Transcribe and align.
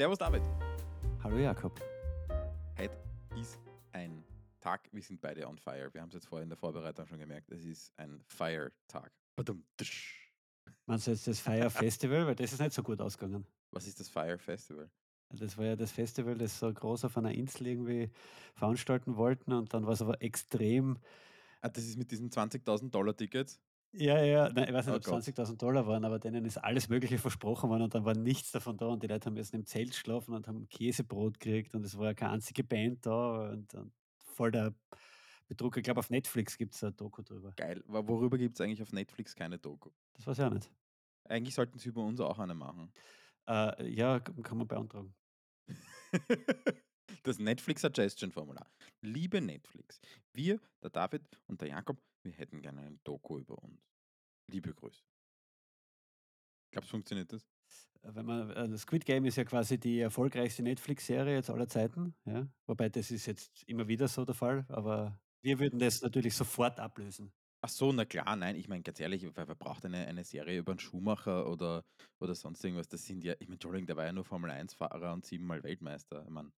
Servus 0.00 0.16
David. 0.16 0.40
Hallo 1.22 1.36
Jakob. 1.36 1.78
Heute 2.78 2.96
ist 3.38 3.58
ein 3.92 4.24
Tag, 4.58 4.88
wir 4.92 5.02
sind 5.02 5.20
beide 5.20 5.46
on 5.46 5.58
fire. 5.58 5.92
Wir 5.92 6.00
haben 6.00 6.08
es 6.08 6.14
jetzt 6.14 6.26
vorher 6.26 6.42
in 6.42 6.48
der 6.48 6.56
Vorbereitung 6.56 7.06
schon 7.06 7.18
gemerkt. 7.18 7.50
Es 7.50 7.66
ist 7.66 7.92
ein 7.98 8.22
Fire-Tag. 8.26 9.12
Meinst 10.86 11.06
du 11.06 11.10
jetzt 11.10 11.26
das 11.26 11.40
Fire 11.40 11.68
Festival? 11.68 12.26
Weil 12.26 12.34
das 12.34 12.50
ist 12.50 12.60
nicht 12.60 12.72
so 12.72 12.82
gut 12.82 12.98
ausgegangen. 12.98 13.44
Was 13.72 13.86
ist 13.86 14.00
das 14.00 14.08
Fire 14.08 14.38
Festival? 14.38 14.90
Das 15.34 15.58
war 15.58 15.66
ja 15.66 15.76
das 15.76 15.92
Festival, 15.92 16.38
das 16.38 16.58
so 16.58 16.72
groß 16.72 17.04
auf 17.04 17.18
einer 17.18 17.32
Insel 17.32 17.66
irgendwie 17.66 18.10
veranstalten 18.54 19.18
wollten 19.18 19.52
und 19.52 19.74
dann 19.74 19.84
war 19.84 19.92
es 19.92 20.00
aber 20.00 20.22
extrem. 20.22 20.96
Ah, 21.60 21.68
das 21.68 21.84
ist 21.84 21.98
mit 21.98 22.10
diesen 22.10 22.30
20.000 22.30 22.88
Dollar 22.88 23.14
Tickets. 23.14 23.60
Ja, 23.92 24.22
ja, 24.22 24.48
nein, 24.50 24.68
ich 24.68 24.74
weiß 24.74 24.86
nicht, 24.86 24.92
Oh 24.94 24.96
ob 24.96 25.02
es 25.02 25.08
Gott. 25.08 25.36
20.000 25.38 25.56
Dollar 25.56 25.84
waren, 25.86 26.04
aber 26.04 26.20
denen 26.20 26.44
ist 26.44 26.58
alles 26.58 26.88
Mögliche 26.88 27.18
versprochen 27.18 27.68
worden 27.70 27.82
und 27.82 27.94
dann 27.94 28.04
war 28.04 28.14
nichts 28.14 28.52
davon 28.52 28.76
da 28.76 28.86
und 28.86 29.02
die 29.02 29.08
Leute 29.08 29.26
haben 29.26 29.34
müssen 29.34 29.56
im 29.56 29.66
Zelt 29.66 29.94
schlafen 29.96 30.32
und 30.34 30.46
haben 30.46 30.68
Käsebrot 30.68 31.40
gekriegt 31.40 31.74
und 31.74 31.84
es 31.84 31.98
war 31.98 32.06
ja 32.06 32.14
keine 32.14 32.32
einzige 32.34 32.62
Band 32.62 33.04
da 33.04 33.50
und, 33.50 33.74
und 33.74 33.92
voll 34.22 34.52
der 34.52 34.72
Betrug. 35.48 35.76
Ich 35.76 35.82
glaube, 35.82 35.98
auf 35.98 36.08
Netflix 36.10 36.56
gibt 36.56 36.74
es 36.74 36.84
ein 36.84 36.96
Doku 36.96 37.22
drüber. 37.22 37.52
Geil. 37.56 37.82
Wa- 37.86 38.06
Worüber 38.06 38.38
gibt 38.38 38.54
es 38.54 38.60
eigentlich 38.60 38.80
auf 38.80 38.92
Netflix 38.92 39.34
keine 39.34 39.58
Doku? 39.58 39.90
Das 40.12 40.24
weiß 40.24 40.38
ich 40.38 40.44
auch 40.44 40.50
nicht. 40.50 40.70
Eigentlich 41.24 41.54
sollten 41.56 41.78
sie 41.80 41.88
über 41.88 42.04
uns 42.04 42.20
auch 42.20 42.38
eine 42.38 42.54
machen. 42.54 42.92
Äh, 43.48 43.88
ja, 43.92 44.20
kann 44.20 44.58
man 44.58 44.68
beantragen. 44.68 45.14
Das 47.24 47.38
Netflix 47.40 47.82
Suggestion 47.82 48.30
Formular. 48.30 48.70
Liebe 49.02 49.40
Netflix, 49.40 50.00
wir, 50.32 50.60
der 50.82 50.90
David 50.90 51.22
und 51.48 51.60
der 51.60 51.68
Jakob, 51.68 51.98
wir 52.22 52.32
hätten 52.32 52.60
gerne 52.60 52.82
eine 52.82 52.98
Doku 53.04 53.38
über 53.38 53.62
uns. 53.62 53.80
Liebe 54.46 54.74
Grüße. 54.74 55.02
Glaubst 56.72 56.90
du, 56.90 56.92
funktioniert 56.92 57.32
das? 57.32 57.48
Wenn 58.02 58.24
man, 58.24 58.50
äh, 58.50 58.78
Squid 58.78 59.04
Game 59.04 59.24
ist 59.26 59.36
ja 59.36 59.44
quasi 59.44 59.78
die 59.78 60.00
erfolgreichste 60.00 60.62
Netflix-Serie 60.62 61.34
jetzt 61.34 61.50
aller 61.50 61.68
Zeiten, 61.68 62.14
ja. 62.24 62.48
Wobei 62.66 62.88
das 62.88 63.10
ist 63.10 63.26
jetzt 63.26 63.62
immer 63.64 63.88
wieder 63.88 64.08
so 64.08 64.24
der 64.24 64.34
Fall, 64.34 64.64
aber 64.68 65.20
wir 65.42 65.58
würden 65.58 65.78
das 65.78 66.00
natürlich 66.00 66.34
sofort 66.34 66.80
ablösen. 66.80 67.32
Ach 67.62 67.68
so, 67.68 67.92
na 67.92 68.06
klar, 68.06 68.36
nein, 68.36 68.56
ich 68.56 68.68
meine 68.68 68.82
ganz 68.82 69.00
ehrlich, 69.00 69.22
wer, 69.22 69.46
wer 69.46 69.54
braucht 69.54 69.84
eine, 69.84 70.06
eine 70.06 70.24
Serie 70.24 70.58
über 70.58 70.72
einen 70.72 70.78
Schuhmacher 70.78 71.46
oder, 71.46 71.84
oder 72.18 72.34
sonst 72.34 72.64
irgendwas? 72.64 72.88
Das 72.88 73.04
sind 73.04 73.22
ja, 73.22 73.34
ich 73.34 73.48
meine, 73.48 73.54
Entschuldigung, 73.54 73.86
der 73.86 73.96
war 73.96 74.06
ja 74.06 74.12
nur 74.12 74.24
Formel-1-Fahrer 74.24 75.12
und 75.12 75.26
siebenmal 75.26 75.62
Weltmeister. 75.62 76.24
Ich 76.24 76.30
meine, 76.30 76.52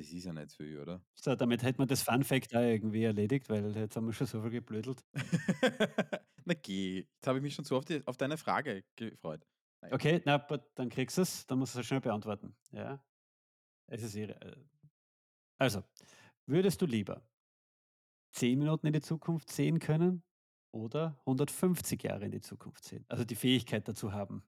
das 0.00 0.10
ist 0.12 0.24
ja 0.24 0.32
nicht 0.32 0.52
viel, 0.52 0.78
oder? 0.78 1.02
So, 1.14 1.34
damit 1.34 1.62
hätte 1.62 1.78
man 1.78 1.88
das 1.88 2.02
Fun 2.02 2.24
Fact 2.24 2.54
auch 2.54 2.60
irgendwie 2.60 3.04
erledigt, 3.04 3.48
weil 3.48 3.76
jetzt 3.76 3.96
haben 3.96 4.06
wir 4.06 4.12
schon 4.12 4.26
so 4.26 4.40
viel 4.42 4.50
geblödelt. 4.50 5.04
na 6.44 6.54
geh, 6.54 7.00
jetzt 7.14 7.26
habe 7.26 7.38
ich 7.38 7.42
mich 7.42 7.54
schon 7.54 7.64
so 7.64 7.76
auf, 7.76 7.84
die, 7.84 8.06
auf 8.06 8.16
deine 8.16 8.36
Frage 8.36 8.84
gefreut. 8.96 9.46
Nein. 9.82 9.92
Okay, 9.94 10.22
na, 10.24 10.38
dann 10.74 10.88
kriegst 10.88 11.18
du 11.18 11.22
es, 11.22 11.46
dann 11.46 11.58
musst 11.58 11.74
du 11.74 11.80
es 11.80 11.86
schnell 11.86 12.00
beantworten. 12.00 12.56
Ja. 12.72 13.02
Es 13.88 14.02
ist 14.02 14.14
ihre. 14.14 14.40
äh, 14.40 14.56
Also, 15.58 15.82
würdest 16.46 16.80
du 16.82 16.86
lieber 16.86 17.22
10 18.32 18.58
Minuten 18.58 18.86
in 18.86 18.92
die 18.92 19.00
Zukunft 19.00 19.50
sehen 19.50 19.78
können 19.80 20.22
oder 20.72 21.18
150 21.20 22.02
Jahre 22.02 22.24
in 22.26 22.30
die 22.32 22.40
Zukunft 22.40 22.84
sehen? 22.84 23.04
Also 23.08 23.24
die 23.24 23.36
Fähigkeit 23.36 23.86
dazu 23.88 24.12
haben. 24.12 24.44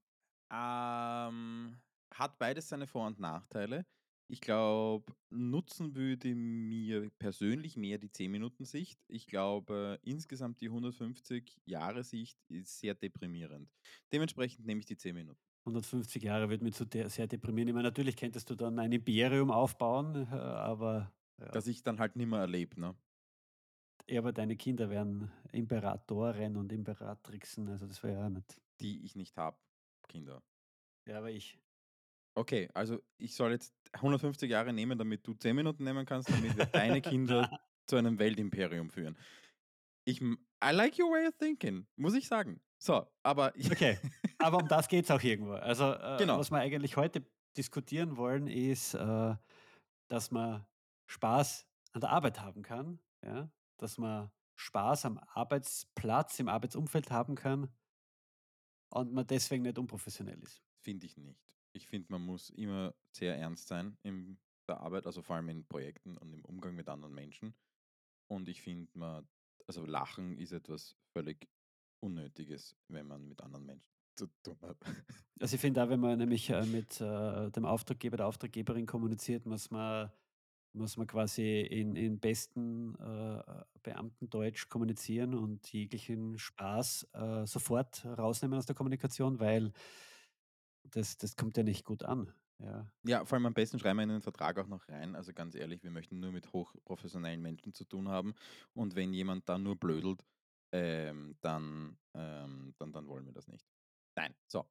Ähm, 0.52 1.80
hat 2.14 2.38
beides 2.38 2.68
seine 2.68 2.86
Vor- 2.86 3.06
und 3.06 3.18
Nachteile. 3.18 3.86
Ich 4.32 4.40
glaube, 4.40 5.12
nutzen 5.28 5.94
würde 5.94 6.34
mir 6.34 7.10
persönlich 7.18 7.76
mehr 7.76 7.98
die 7.98 8.08
10-Minuten-Sicht. 8.08 8.98
Ich 9.08 9.26
glaube, 9.26 10.00
insgesamt 10.04 10.62
die 10.62 10.70
150-Jahre-Sicht 10.70 12.38
ist 12.48 12.80
sehr 12.80 12.94
deprimierend. 12.94 13.70
Dementsprechend 14.10 14.64
nehme 14.64 14.80
ich 14.80 14.86
die 14.86 14.96
10 14.96 15.14
Minuten. 15.14 15.38
150 15.66 16.22
Jahre 16.22 16.48
würde 16.48 16.64
mich 16.64 16.72
zu 16.72 16.86
der 16.86 17.10
sehr 17.10 17.26
deprimieren. 17.26 17.68
Ich 17.68 17.74
meine, 17.74 17.88
natürlich 17.88 18.16
könntest 18.16 18.48
du 18.48 18.54
dann 18.54 18.78
ein 18.78 18.90
Imperium 18.90 19.50
aufbauen, 19.50 20.26
äh, 20.32 20.34
aber, 20.34 21.12
ja. 21.38 21.48
Dass 21.48 21.66
ich 21.66 21.82
dann 21.82 21.98
halt 21.98 22.16
nicht 22.16 22.28
mehr 22.28 22.40
erlebe. 22.40 22.80
Ne? 22.80 22.96
Ja, 24.08 24.20
aber 24.20 24.32
deine 24.32 24.56
Kinder 24.56 24.88
wären 24.88 25.30
Imperatoren 25.52 26.56
und 26.56 26.72
Imperatrixen, 26.72 27.68
also 27.68 27.86
das 27.86 28.02
wäre 28.02 28.18
ja 28.18 28.30
nicht. 28.30 28.58
Die 28.80 29.04
ich 29.04 29.14
nicht 29.14 29.36
habe, 29.36 29.58
Kinder. 30.08 30.42
Ja, 31.06 31.18
aber 31.18 31.30
ich. 31.30 31.58
Okay, 32.34 32.68
also 32.74 33.02
ich 33.18 33.34
soll 33.34 33.52
jetzt 33.52 33.74
150 33.92 34.50
Jahre 34.50 34.72
nehmen, 34.72 34.98
damit 34.98 35.26
du 35.26 35.34
10 35.34 35.54
Minuten 35.54 35.84
nehmen 35.84 36.06
kannst, 36.06 36.30
damit 36.30 36.56
wir 36.56 36.66
deine 36.66 37.02
Kinder 37.02 37.50
zu 37.86 37.96
einem 37.96 38.18
Weltimperium 38.18 38.90
führen. 38.90 39.18
Ich, 40.04 40.20
I 40.20 40.70
like 40.72 40.98
your 40.98 41.10
way 41.10 41.28
of 41.28 41.36
thinking, 41.36 41.86
muss 41.96 42.14
ich 42.14 42.26
sagen. 42.26 42.60
So, 42.78 43.06
aber 43.22 43.52
Okay, 43.70 43.98
aber 44.38 44.58
um 44.58 44.66
das 44.66 44.88
geht 44.88 45.04
es 45.04 45.10
auch 45.10 45.22
irgendwo. 45.22 45.52
Also, 45.52 45.92
äh, 45.92 46.16
Genau. 46.18 46.38
was 46.38 46.50
wir 46.50 46.58
eigentlich 46.58 46.96
heute 46.96 47.24
diskutieren 47.56 48.16
wollen, 48.16 48.46
ist, 48.48 48.94
äh, 48.94 49.36
dass 50.08 50.30
man 50.30 50.66
Spaß 51.06 51.66
an 51.92 52.00
der 52.00 52.10
Arbeit 52.10 52.40
haben 52.40 52.62
kann, 52.62 52.98
ja? 53.24 53.50
dass 53.76 53.98
man 53.98 54.30
Spaß 54.56 55.04
am 55.04 55.18
Arbeitsplatz, 55.18 56.38
im 56.40 56.48
Arbeitsumfeld 56.48 57.10
haben 57.10 57.34
kann 57.34 57.68
und 58.88 59.12
man 59.12 59.26
deswegen 59.26 59.62
nicht 59.62 59.78
unprofessionell 59.78 60.40
ist. 60.42 60.62
Finde 60.80 61.06
ich 61.06 61.16
nicht. 61.16 61.61
Ich 61.72 61.86
finde, 61.86 62.06
man 62.10 62.22
muss 62.22 62.50
immer 62.50 62.94
sehr 63.12 63.36
ernst 63.36 63.68
sein 63.68 63.96
in 64.02 64.38
der 64.68 64.80
Arbeit, 64.80 65.06
also 65.06 65.22
vor 65.22 65.36
allem 65.36 65.48
in 65.48 65.66
Projekten 65.66 66.16
und 66.16 66.32
im 66.32 66.44
Umgang 66.44 66.74
mit 66.74 66.88
anderen 66.88 67.14
Menschen. 67.14 67.54
Und 68.28 68.48
ich 68.48 68.62
finde, 68.62 68.90
man, 68.94 69.28
also 69.66 69.84
Lachen 69.84 70.38
ist 70.38 70.52
etwas 70.52 70.96
völlig 71.12 71.48
Unnötiges, 72.00 72.76
wenn 72.88 73.06
man 73.06 73.28
mit 73.28 73.40
anderen 73.42 73.66
Menschen 73.66 73.92
zu 74.16 74.26
tun 74.42 74.58
hat. 74.62 74.76
Also 75.40 75.56
ich 75.56 75.60
finde 75.60 75.82
auch, 75.82 75.88
wenn 75.88 75.98
man 75.98 76.18
nämlich 76.18 76.50
äh, 76.50 76.64
mit 76.66 77.00
äh, 77.00 77.50
dem 77.50 77.64
Auftraggeber, 77.64 78.16
der 78.16 78.28
Auftraggeberin 78.28 78.86
kommuniziert, 78.86 79.44
muss 79.44 79.72
man, 79.72 80.08
muss 80.72 80.96
man 80.96 81.08
quasi 81.08 81.62
in, 81.62 81.96
in 81.96 82.20
besten 82.20 82.94
äh, 82.94 83.42
Beamtendeutsch 83.82 84.68
kommunizieren 84.68 85.34
und 85.34 85.72
jeglichen 85.72 86.38
Spaß 86.38 87.08
äh, 87.14 87.44
sofort 87.44 88.04
rausnehmen 88.06 88.56
aus 88.56 88.66
der 88.66 88.76
Kommunikation, 88.76 89.40
weil 89.40 89.72
das, 90.92 91.16
das 91.16 91.36
kommt 91.36 91.56
ja 91.56 91.62
nicht 91.62 91.84
gut 91.84 92.04
an. 92.04 92.32
Ja. 92.58 92.86
Ja, 93.04 93.24
vor 93.24 93.36
allem 93.36 93.46
am 93.46 93.54
besten 93.54 93.78
schreiben 93.78 93.98
wir 93.98 94.04
in 94.04 94.08
den 94.10 94.22
Vertrag 94.22 94.58
auch 94.58 94.68
noch 94.68 94.88
rein. 94.88 95.16
Also 95.16 95.32
ganz 95.32 95.54
ehrlich, 95.54 95.82
wir 95.82 95.90
möchten 95.90 96.20
nur 96.20 96.32
mit 96.32 96.52
hochprofessionellen 96.52 97.42
Menschen 97.42 97.74
zu 97.74 97.84
tun 97.84 98.08
haben. 98.08 98.34
Und 98.72 98.94
wenn 98.94 99.12
jemand 99.12 99.48
da 99.48 99.58
nur 99.58 99.76
blödelt, 99.76 100.24
ähm, 100.72 101.36
dann, 101.40 101.98
ähm, 102.14 102.74
dann, 102.78 102.92
dann 102.92 103.08
wollen 103.08 103.26
wir 103.26 103.32
das 103.32 103.48
nicht. 103.48 103.66
Nein, 104.16 104.34
so. 104.46 104.64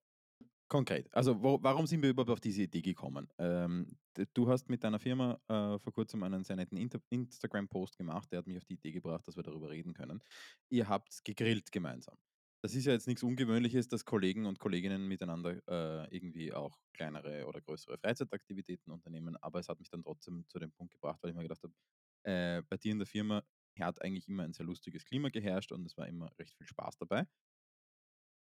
Konkret. 0.70 1.14
Also 1.14 1.44
wo, 1.44 1.62
warum 1.62 1.86
sind 1.86 2.02
wir 2.02 2.12
überhaupt 2.12 2.30
auf 2.30 2.40
diese 2.40 2.64
Idee 2.64 2.82
gekommen? 2.82 3.28
Ähm, 3.38 3.88
du 4.34 4.48
hast 4.48 4.70
mit 4.70 4.86
deiner 4.86 5.00
Firma 5.00 5.34
äh, 5.50 5.78
vor 5.78 5.92
kurzem 5.92 6.24
einen 6.24 6.46
sehr 6.46 6.56
netten 6.56 6.78
Instagram-Post 7.10 7.98
gemacht, 7.98 8.32
der 8.32 8.40
hat 8.40 8.48
mich 8.48 8.58
auf 8.58 8.64
die 8.64 8.76
Idee 8.76 8.94
gebracht, 8.94 9.28
dass 9.28 9.36
wir 9.36 9.44
darüber 9.44 9.70
reden 9.70 9.94
können. 9.94 10.24
Ihr 10.70 10.88
habt 10.88 11.26
gegrillt 11.26 11.74
gemeinsam. 11.74 12.16
Das 12.64 12.76
ist 12.76 12.86
ja 12.86 12.94
jetzt 12.94 13.08
nichts 13.08 13.24
Ungewöhnliches, 13.24 13.88
dass 13.88 14.06
Kollegen 14.06 14.46
und 14.46 14.60
Kolleginnen 14.60 15.08
miteinander 15.08 15.62
äh, 15.68 16.16
irgendwie 16.16 16.54
auch 16.54 16.78
kleinere 16.94 17.48
oder 17.48 17.60
größere 17.60 17.98
Freizeitaktivitäten 17.98 18.92
unternehmen, 18.92 19.36
aber 19.38 19.60
es 19.60 19.68
hat 19.68 19.80
mich 19.80 19.90
dann 19.90 20.04
trotzdem 20.04 20.46
zu 20.48 20.60
dem 20.60 20.72
Punkt 20.72 20.94
gebracht, 20.94 21.20
weil 21.24 21.32
ich 21.32 21.36
mir 21.36 21.42
gedacht 21.44 21.64
habe, 21.64 21.74
äh, 22.24 22.62
bei 22.70 22.78
dir 22.78 22.92
in 22.92 23.00
der 23.00 23.08
Firma 23.08 23.44
hat 23.80 24.02
eigentlich 24.04 24.28
immer 24.28 24.44
ein 24.44 24.54
sehr 24.54 24.66
lustiges 24.66 25.06
Klima 25.06 25.30
geherrscht 25.30 25.72
und 25.72 25.86
es 25.86 25.98
war 25.98 26.08
immer 26.08 26.32
recht 26.38 26.56
viel 26.56 26.68
Spaß 26.68 26.98
dabei. 26.98 27.26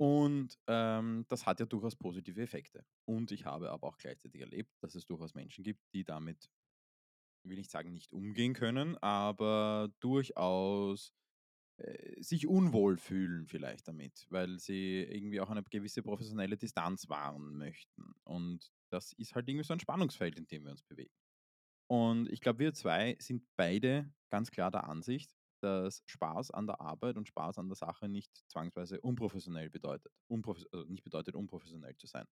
Und 0.00 0.56
ähm, 0.68 1.24
das 1.28 1.46
hat 1.46 1.58
ja 1.60 1.66
durchaus 1.66 1.96
positive 1.96 2.40
Effekte. 2.40 2.84
Und 3.04 3.32
ich 3.32 3.44
habe 3.46 3.70
aber 3.70 3.88
auch 3.88 3.98
gleichzeitig 3.98 4.40
erlebt, 4.40 4.70
dass 4.80 4.94
es 4.94 5.06
durchaus 5.06 5.34
Menschen 5.34 5.64
gibt, 5.64 5.80
die 5.92 6.04
damit, 6.04 6.48
ich 7.44 7.50
will 7.50 7.56
nicht 7.58 7.70
sagen, 7.70 7.92
nicht 7.92 8.12
umgehen 8.12 8.54
können, 8.54 8.96
aber 8.98 9.90
durchaus 10.00 11.12
sich 12.20 12.46
unwohl 12.46 12.96
fühlen 12.96 13.46
vielleicht 13.46 13.86
damit, 13.86 14.26
weil 14.30 14.58
sie 14.58 15.02
irgendwie 15.02 15.40
auch 15.40 15.50
eine 15.50 15.62
gewisse 15.62 16.02
professionelle 16.02 16.56
Distanz 16.56 17.08
wahren 17.08 17.56
möchten. 17.56 18.14
Und 18.24 18.70
das 18.90 19.12
ist 19.12 19.34
halt 19.34 19.48
irgendwie 19.48 19.64
so 19.64 19.72
ein 19.72 19.80
Spannungsfeld, 19.80 20.36
in 20.36 20.46
dem 20.46 20.64
wir 20.64 20.72
uns 20.72 20.82
bewegen. 20.82 21.14
Und 21.88 22.30
ich 22.30 22.40
glaube, 22.40 22.58
wir 22.58 22.74
zwei 22.74 23.16
sind 23.20 23.44
beide 23.56 24.12
ganz 24.30 24.50
klar 24.50 24.70
der 24.70 24.88
Ansicht, 24.88 25.34
dass 25.60 26.02
Spaß 26.06 26.50
an 26.50 26.66
der 26.66 26.80
Arbeit 26.80 27.16
und 27.16 27.28
Spaß 27.28 27.58
an 27.58 27.68
der 27.68 27.76
Sache 27.76 28.08
nicht 28.08 28.30
zwangsweise 28.48 29.00
unprofessionell 29.00 29.70
bedeutet. 29.70 30.12
Unprofes 30.28 30.66
also 30.72 30.86
nicht 30.86 31.04
bedeutet, 31.04 31.34
unprofessionell 31.34 31.96
zu 31.96 32.06
sein. 32.06 32.26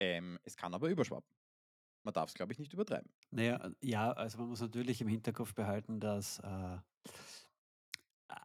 Ähm, 0.00 0.38
es 0.44 0.56
kann 0.56 0.74
aber 0.74 0.88
überschwappen. 0.88 1.28
Man 2.04 2.14
darf 2.14 2.30
es, 2.30 2.34
glaube 2.34 2.52
ich, 2.52 2.58
nicht 2.58 2.72
übertreiben. 2.72 3.10
Naja, 3.30 3.70
ja, 3.82 4.12
also 4.12 4.38
man 4.38 4.48
muss 4.48 4.60
natürlich 4.60 5.00
im 5.00 5.08
Hinterkopf 5.08 5.54
behalten, 5.54 6.00
dass 6.00 6.38
äh, 6.38 6.78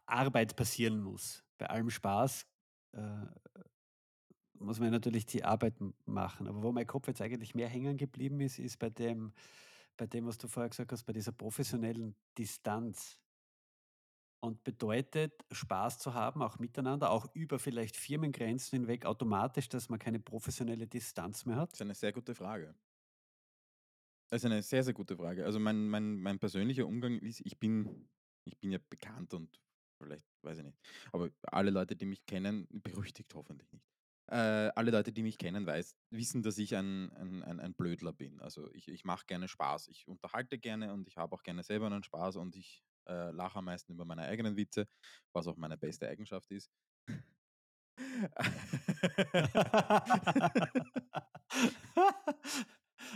Arbeit 0.06 0.56
passieren 0.56 1.00
muss. 1.02 1.44
Bei 1.58 1.66
allem 1.66 1.90
Spaß 1.90 2.46
äh, 2.92 3.26
muss 4.54 4.80
man 4.80 4.90
natürlich 4.90 5.26
die 5.26 5.44
Arbeit 5.44 5.74
machen. 6.06 6.48
Aber 6.48 6.62
wo 6.62 6.72
mein 6.72 6.86
Kopf 6.86 7.08
jetzt 7.08 7.20
eigentlich 7.20 7.54
mehr 7.54 7.68
hängen 7.68 7.96
geblieben 7.96 8.40
ist, 8.40 8.58
ist 8.58 8.78
bei 8.78 8.90
dem, 8.90 9.32
bei 9.96 10.06
dem, 10.06 10.26
was 10.26 10.38
du 10.38 10.48
vorher 10.48 10.70
gesagt 10.70 10.92
hast, 10.92 11.04
bei 11.04 11.12
dieser 11.12 11.32
professionellen 11.32 12.16
Distanz. 12.38 13.20
Und 14.40 14.62
bedeutet 14.62 15.44
Spaß 15.50 15.98
zu 15.98 16.12
haben, 16.12 16.42
auch 16.42 16.58
miteinander, 16.58 17.10
auch 17.10 17.26
über 17.34 17.58
vielleicht 17.58 17.96
Firmengrenzen 17.96 18.78
hinweg, 18.80 19.06
automatisch, 19.06 19.70
dass 19.70 19.88
man 19.88 19.98
keine 19.98 20.20
professionelle 20.20 20.86
Distanz 20.86 21.46
mehr 21.46 21.56
Das 21.56 21.62
hat? 21.62 21.72
ist 21.72 21.80
eine 21.82 21.94
sehr 21.94 22.12
gute 22.12 22.34
Frage. 22.34 22.74
Das 24.30 24.42
ist 24.42 24.46
eine 24.46 24.62
sehr, 24.62 24.82
sehr 24.82 24.94
gute 24.94 25.16
Frage. 25.16 25.44
Also, 25.44 25.58
mein 25.60 25.88
mein 25.88 26.16
mein 26.20 26.38
persönlicher 26.38 26.86
Umgang 26.86 27.18
ist 27.18 27.40
ich 27.44 27.58
bin 27.58 28.08
ich 28.44 28.58
bin 28.58 28.70
ja 28.72 28.78
bekannt 28.90 29.34
und 29.34 29.60
vielleicht 30.04 30.24
weiß 30.42 30.58
ich 30.58 30.64
nicht, 30.64 30.78
aber 31.12 31.30
alle 31.44 31.70
Leute, 31.70 31.96
die 31.96 32.06
mich 32.06 32.24
kennen 32.26 32.66
berüchtigt 32.70 33.34
hoffentlich 33.34 33.70
nicht. 33.72 33.84
Äh, 34.30 34.70
alle 34.74 34.90
Leute, 34.90 35.12
die 35.12 35.22
mich 35.22 35.36
kennen, 35.38 35.66
weiß 35.66 35.96
wissen, 36.10 36.42
dass 36.42 36.56
ich 36.58 36.74
ein 36.76 37.12
ein 37.12 37.60
ein 37.60 37.74
Blödler 37.74 38.12
bin. 38.14 38.40
Also, 38.40 38.70
ich 38.72 38.88
ich 38.88 39.04
mache 39.04 39.26
gerne 39.26 39.48
Spaß. 39.48 39.88
Ich 39.88 40.08
unterhalte 40.08 40.58
gerne 40.58 40.92
und 40.94 41.08
ich 41.08 41.16
habe 41.18 41.34
auch 41.36 41.42
gerne 41.42 41.62
selber 41.62 41.86
einen 41.86 42.02
Spaß 42.04 42.36
und 42.36 42.56
ich, 42.56 42.84
äh, 43.08 43.30
lache 43.32 43.58
am 43.58 43.66
meisten 43.66 43.92
über 43.92 44.04
meine 44.06 44.22
eigenen 44.22 44.56
Witze, 44.56 44.86
was 45.34 45.46
auch 45.46 45.56
meine 45.56 45.76
beste 45.78 46.08
Eigenschaft 46.08 46.50
ist. 46.52 46.70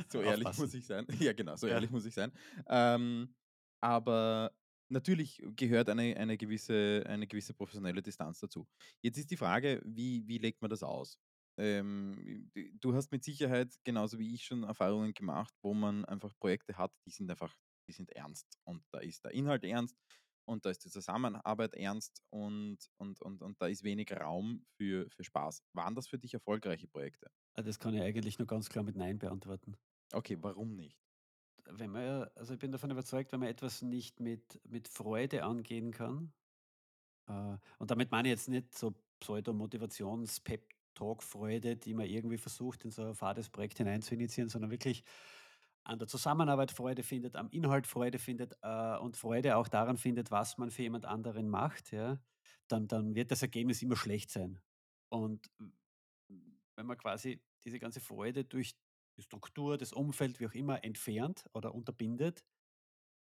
So 0.08 0.23
ehrlich 0.23 0.56
muss 0.56 0.64
Aufpassen. 0.64 0.75
ich 0.75 0.87
sein. 0.87 1.06
Ja, 1.20 1.32
genau, 1.32 1.56
so 1.56 1.67
Ja. 1.67 1.69
ehrlich 1.69 1.91
muss 1.91 2.06
ich 2.06 2.14
sein. 2.14 2.32
Ähm, 2.69 3.34
aber 3.81 4.52
natürlich 4.90 5.43
gehört 5.56 5.88
eine 5.88 6.17
eine 6.17 6.37
gewisse 6.38 7.05
eine 7.06 7.26
gewisse 7.26 7.55
professionelle 7.55 8.02
Distanz 8.02 8.40
dazu. 8.40 8.67
Jetzt 9.02 9.19
ist 9.19 9.31
die 9.31 9.37
Frage, 9.37 9.81
wie 9.85 10.26
wie 10.26 10.38
legt 10.38 10.61
man 10.62 10.70
das 10.70 10.82
aus? 10.82 11.19
Ähm, 11.58 12.50
du 12.81 12.94
hast 12.94 13.11
mit 13.12 13.25
Sicherheit 13.25 13.75
genauso 13.85 14.19
wie 14.19 14.35
ich 14.35 14.44
schon 14.44 14.62
Erfahrungen 14.64 15.12
gemacht, 15.14 15.55
wo 15.62 15.75
man 15.75 16.05
einfach 16.05 16.32
Projekte 16.38 16.76
hat, 16.79 16.96
die 17.06 17.11
sind 17.11 17.31
einfach 17.31 17.56
die 17.88 17.93
sind 17.93 18.11
ernst 18.12 18.58
und 18.64 18.85
da 18.93 19.00
ist 19.00 19.25
der 19.25 19.32
Inhalt 19.32 19.64
ernst 19.64 19.96
und 20.46 20.64
da 20.64 20.70
ist 20.70 20.85
die 20.85 20.91
Zusammenarbeit 20.91 21.75
ernst 21.75 22.23
und 22.31 22.79
und 22.99 23.20
und 23.23 23.43
und 23.43 23.61
da 23.61 23.67
ist 23.67 23.82
wenig 23.84 24.12
Raum 24.12 24.67
für 24.76 25.08
für 25.11 25.25
Spaß. 25.25 25.62
Waren 25.73 25.94
das 25.94 26.08
für 26.08 26.19
dich 26.19 26.34
erfolgreiche 26.34 26.87
Projekte? 26.88 27.29
Ah, 27.52 27.61
das 27.62 27.79
kann 27.79 27.93
ich 27.93 28.00
eigentlich 28.00 28.38
nur 28.38 28.46
ganz 28.46 28.70
klar 28.70 28.82
mit 28.84 28.96
„Nein“ 28.96 29.19
beantworten. 29.19 29.76
Okay, 30.12 30.37
warum 30.43 30.76
nicht? 30.76 31.07
Wenn 31.70 31.91
man 31.91 32.29
also, 32.35 32.55
ich 32.55 32.59
bin 32.59 32.73
davon 32.73 32.91
überzeugt, 32.91 33.32
wenn 33.32 33.41
man 33.41 33.49
etwas 33.49 33.82
nicht 33.82 34.20
mit 34.20 34.61
mit 34.65 34.88
Freude 34.88 35.44
angehen 35.44 35.93
kann, 35.93 36.32
äh, 37.29 37.56
und 37.79 37.91
damit 37.91 38.11
meine 38.11 38.29
ich 38.29 38.32
jetzt 38.32 38.49
nicht 38.49 38.76
so 38.76 38.94
Pseudo-Motivations-Pep-Talk-Freude, 39.20 41.76
die 41.76 41.94
man 41.94 42.06
irgendwie 42.06 42.38
versucht, 42.38 42.85
in 42.85 42.91
so 42.91 43.03
ein 43.05 43.15
fades 43.15 43.49
Projekt 43.50 43.79
hinein 43.79 44.03
zu 44.03 44.15
initiieren, 44.15 44.49
sondern 44.49 44.70
wirklich 44.70 45.05
an 45.85 45.99
der 45.99 46.09
Zusammenarbeit 46.09 46.70
Freude 46.73 47.03
findet, 47.03 47.37
am 47.37 47.50
Inhalt 47.50 47.87
Freude 47.87 48.19
findet, 48.19 48.56
äh, 48.62 48.97
und 48.99 49.17
Freude 49.17 49.56
auch 49.56 49.69
daran 49.69 49.97
findet, 49.99 50.31
was 50.31 50.59
man 50.59 50.70
für 50.70 50.82
jemand 50.82 51.06
anderen 51.06 51.49
macht, 51.49 51.93
ja, 51.93 52.20
dann 52.69 52.88
dann 52.88 53.15
wird 53.15 53.31
das 53.31 53.43
Ergebnis 53.43 53.82
immer 53.82 53.97
schlecht 53.97 54.31
sein. 54.31 54.61
Und 55.11 55.50
wenn 56.76 56.87
man 56.87 56.99
quasi 56.99 57.41
diese 57.65 57.79
ganze 57.79 58.00
Freude 58.00 58.44
durch 58.44 58.76
die 59.19 59.23
Struktur, 59.23 59.79
das 59.79 59.93
Umfeld, 59.93 60.41
wie 60.41 60.49
auch 60.49 60.55
immer, 60.55 60.85
entfernt 60.85 61.47
oder 61.55 61.75
unterbindet, 61.75 62.47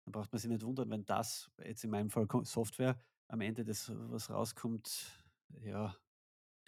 dann 0.06 0.12
braucht 0.12 0.32
man 0.32 0.40
sich 0.40 0.50
nicht 0.50 0.64
wundern, 0.64 0.90
wenn 0.90 1.06
das 1.06 1.52
jetzt 1.64 1.84
in 1.84 1.90
meinem 1.90 2.10
Fall 2.10 2.28
Software 2.44 3.00
am 3.28 3.42
Ende 3.42 3.64
das, 3.66 3.92
was 3.94 4.30
rauskommt, 4.30 5.26
ja, 5.62 5.96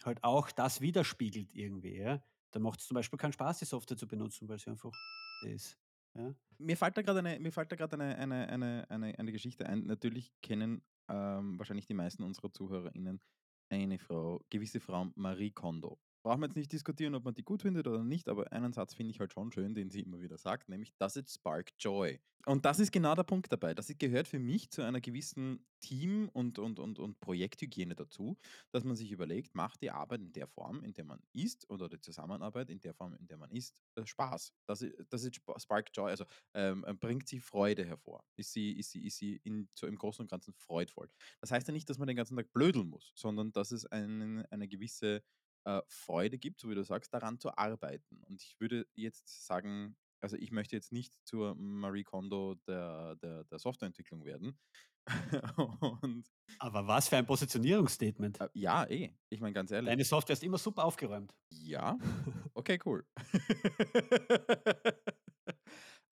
halt 0.04 0.24
auch 0.24 0.52
das 0.52 0.82
widerspiegelt 0.82 1.54
irgendwie, 1.56 1.98
ja. 1.98 2.24
Dann 2.52 2.64
macht's 2.64 2.88
zum 2.88 2.96
Beispiel 2.96 3.20
keinen 3.20 3.34
Spaß, 3.34 3.60
die 3.60 3.66
Software 3.66 3.98
zu 3.98 4.08
benutzen, 4.08 4.48
weil 4.50 4.60
sie 4.60 4.70
einfach 4.72 4.94
ist, 5.42 5.78
ja. 6.16 6.34
Mir 6.58 6.78
fällt 6.78 6.98
da 6.98 7.02
gerade 7.04 7.20
eine 7.20 7.40
mir 7.40 7.52
fällt 7.52 7.72
da 7.72 7.76
grad 7.76 7.94
eine 7.94 8.16
eine 8.18 8.48
eine 8.50 8.86
eine 8.90 9.20
eine 9.20 9.32
Geschichte 9.32 9.68
ein. 9.68 9.86
Natürlich 9.86 10.34
kennen, 10.42 10.84
ähm, 11.10 11.60
wahrscheinlich 11.60 11.86
die 11.86 11.94
meisten 11.94 12.24
unserer 12.24 12.52
ZuhörerInnen 12.52 13.22
eine 13.70 14.00
Frau 14.00 14.42
gewisse 14.50 14.80
Frau 14.80 15.12
Marie 15.16 15.52
Kondo. 15.52 16.00
Brauchen 16.28 16.42
wir 16.42 16.48
jetzt 16.48 16.56
nicht 16.58 16.72
diskutieren, 16.74 17.16
ob 17.16 17.24
man 17.24 17.34
die 17.36 17.44
gut 17.44 17.62
findet 17.62 17.88
oder 17.88 18.04
nicht, 18.04 18.28
aber 18.28 18.52
einen 18.52 18.74
Satz 18.74 18.94
finde 18.94 19.12
ich 19.12 19.20
halt 19.20 19.32
schon 19.34 19.52
schön, 19.52 19.74
den 19.76 19.90
sie 19.90 20.02
immer 20.02 20.22
wieder 20.22 20.38
sagt, 20.38 20.70
nämlich: 20.70 20.94
„Does 20.98 21.16
it 21.16 21.30
spark 21.30 21.72
joy?“ 21.80 22.20
Und 22.46 22.64
das 22.64 22.80
ist 22.80 22.94
genau 22.94 23.14
der 23.14 23.24
Punkt 23.24 23.52
dabei. 23.52 23.74
Das 23.74 23.92
gehört 23.98 24.26
für 24.28 24.40
mich 24.40 24.70
zu 24.72 24.82
einer 24.82 25.02
gewissen 25.02 25.66
Team 25.82 26.30
und 26.30 26.58
und 26.60 26.80
und 26.80 26.98
und 26.98 27.20
Projekthygiene 27.20 27.94
dazu, 27.94 28.38
dass 28.72 28.84
man 28.86 28.96
sich 28.96 29.12
überlegt, 29.12 29.54
macht 29.54 29.82
die 29.82 29.92
Arbeit 29.92 30.22
in 30.22 30.32
der 30.32 30.48
Form, 30.48 30.82
in 30.84 30.94
der 30.94 31.04
man 31.04 31.20
ist 31.34 31.70
oder 31.70 31.90
die 31.90 32.00
Zusammenarbeit 32.00 32.70
in 32.70 32.80
der 32.80 32.94
Form, 32.94 33.14
in 33.16 33.28
der 33.28 33.38
man 33.38 33.52
ist, 33.52 33.82
äh, 33.96 34.06
Spaß? 34.06 34.54
It 34.82 35.12
does 35.12 35.26
it 35.26 35.36
spa 35.36 35.60
spark 35.60 35.90
joy? 35.94 36.10
Also, 36.10 36.26
ähm, 36.54 36.86
ähm, 36.88 36.98
bringt 37.00 37.28
sie 37.28 37.40
Freude 37.40 37.86
hervor? 37.86 38.24
Ist 38.38 38.54
sie 38.54 38.72
ist 38.72 38.92
sie 38.92 39.06
ist 39.06 39.18
sie 39.18 39.42
in 39.44 39.70
so 39.78 39.86
im 39.86 39.96
Großen 39.98 40.24
und 40.24 40.32
Ganzen 40.32 40.54
freudvoll? 40.54 41.10
Das 41.42 41.52
heißt 41.52 41.68
ja 41.68 41.74
nicht, 41.74 41.90
dass 41.90 41.98
man 41.98 42.08
den 42.08 42.16
ganzen 42.18 42.38
Tag 42.38 42.54
blödeln 42.54 42.88
muss, 42.88 43.12
sondern 43.16 43.52
dass 43.52 43.72
es 43.72 43.86
einen 43.86 44.46
eine 44.46 44.68
gewisse, 44.70 45.22
äh, 45.68 45.82
Freude 45.90 46.38
gibt, 46.40 46.62
so 46.62 46.70
wie 46.70 46.76
du 46.76 46.84
sagst, 46.84 47.14
daran 47.14 47.40
zu 47.40 47.58
arbeiten. 47.58 48.22
Und 48.24 48.42
ich 48.44 48.60
würde 48.60 48.88
jetzt 48.96 49.46
sagen 49.46 49.98
also, 50.20 50.36
ich 50.36 50.50
möchte 50.52 50.76
jetzt 50.76 50.92
nicht 50.92 51.14
zur 51.26 51.54
Marie 51.56 52.04
Kondo 52.04 52.56
der 52.68 53.16
der 53.18 53.44
der 53.46 53.60
Softwareentwicklung 53.60 54.26
werden. 54.26 54.60
Aber 56.60 56.88
was 56.88 57.10
für 57.10 57.18
ein 57.18 57.26
Positionierungsstatement. 57.26 58.40
äh, 58.40 58.50
ja, 58.54 58.86
eh. 58.90 59.16
Ich 59.30 59.42
meine 59.42 59.54
ganz 59.54 59.72
ehrlich 59.72 59.86
Deine 59.86 60.06
Software 60.06 60.34
ist 60.34 60.44
immer 60.44 60.58
super 60.60 60.86
aufgeräumt. 60.86 61.34
ja, 61.50 61.98
okay, 62.56 62.78
cool. 62.86 63.06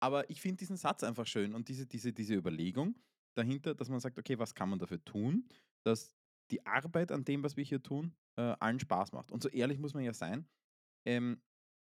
Aber 0.00 0.28
ich 0.30 0.40
finde 0.40 0.58
diesen 0.58 0.76
Satz 0.76 1.02
einfach 1.02 1.26
schön 1.26 1.54
und 1.54 1.68
diese 1.68 1.86
diese 1.86 2.12
diese 2.12 2.34
Überlegung 2.34 2.96
dahinter, 3.36 3.74
dass 3.74 3.88
man 3.88 4.00
sagt: 4.00 4.18
„Okay, 4.18 4.38
was 4.38 4.54
kann 4.54 4.68
man 4.68 4.78
dafür 4.78 5.02
tun, 5.04 5.48
dass 5.84 6.16
die 6.50 6.64
Arbeit 6.66 7.12
an 7.12 7.24
dem, 7.24 7.42
was 7.42 7.56
wir 7.56 7.64
hier 7.64 7.82
tun, 7.82 8.14
äh, 8.36 8.54
allen 8.60 8.80
Spaß 8.80 9.12
macht?“ 9.12 9.30
Und 9.30 9.42
so 9.42 9.48
ehrlich 9.48 9.78
muss 9.78 9.94
man 9.94 10.04
ja 10.04 10.12
sein, 10.12 10.48
ähm, 11.06 11.42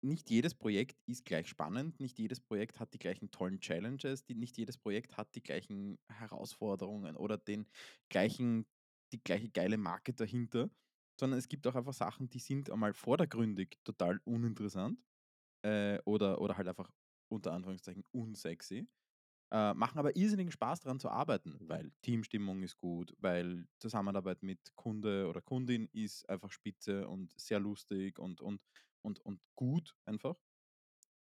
nicht 0.05 0.31
jedes 0.31 0.55
Projekt 0.55 1.01
ist 1.07 1.25
gleich 1.25 1.49
spannend, 1.49 2.01
nicht 2.01 2.19
jedes 2.19 2.41
Projekt 2.41 2.81
hat 2.81 2.95
die 2.95 2.99
gleichen 2.99 3.31
tollen 3.31 3.61
Challenges, 3.61 4.25
die 4.25 4.35
nicht 4.35 4.57
jedes 4.59 4.79
Projekt 4.79 5.17
hat 5.17 5.35
die 5.35 5.43
gleichen 5.43 5.99
Herausforderungen 6.11 7.17
oder 7.17 7.39
den 7.39 7.67
gleichen 8.11 8.67
die 9.13 9.23
gleiche 9.23 9.49
geile 9.51 9.79
Marke 9.79 10.13
dahinter, 10.15 10.71
sondern 11.21 11.39
es 11.39 11.49
gibt 11.49 11.67
auch 11.67 11.75
einfach 11.77 11.93
Sachen, 11.95 12.29
die 12.29 12.41
sind 12.41 12.71
einmal 12.71 12.93
vordergründig 12.93 13.79
total 13.85 14.21
uninteressant, 14.25 15.01
äh, 15.65 15.99
oder 16.05 16.41
oder 16.41 16.57
halt 16.57 16.69
einfach 16.69 16.91
unter 17.33 17.53
Anführungszeichen 17.53 18.05
unsexy, 18.13 18.89
äh, 19.51 19.75
machen 19.75 19.99
aber 19.99 20.17
irrsinnigen 20.17 20.53
Spaß 20.53 20.81
daran 20.81 21.01
zu 21.01 21.09
arbeiten, 21.11 21.57
weil 21.61 21.93
Teamstimmung 22.03 22.63
ist 22.63 22.79
gut, 22.79 23.15
weil 23.19 23.67
Zusammenarbeit 23.79 24.43
mit 24.43 24.75
Kunde 24.77 25.29
oder 25.29 25.41
Kundin 25.43 25.89
ist 25.93 26.29
einfach 26.29 26.51
spitze 26.53 27.09
und 27.09 27.33
sehr 27.39 27.61
lustig 27.61 28.19
und 28.19 28.41
und 28.41 28.63
und 29.03 29.21
und 29.21 29.41
gut 29.55 29.97
einfach. 30.05 30.37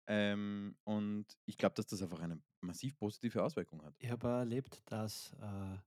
Ähm, 0.08 0.78
und 0.84 1.28
ich 1.46 1.58
glaube, 1.58 1.76
dass 1.76 1.88
das 1.88 2.02
einfach 2.02 2.20
eine 2.20 2.42
massiv 2.62 2.98
positive 2.98 3.44
Auswirkung 3.44 3.84
hat. 3.84 3.96
Ich 4.00 4.10
habe 4.12 4.28
erlebt, 4.28 4.82
dass, 4.86 5.34
äh, 5.42 5.78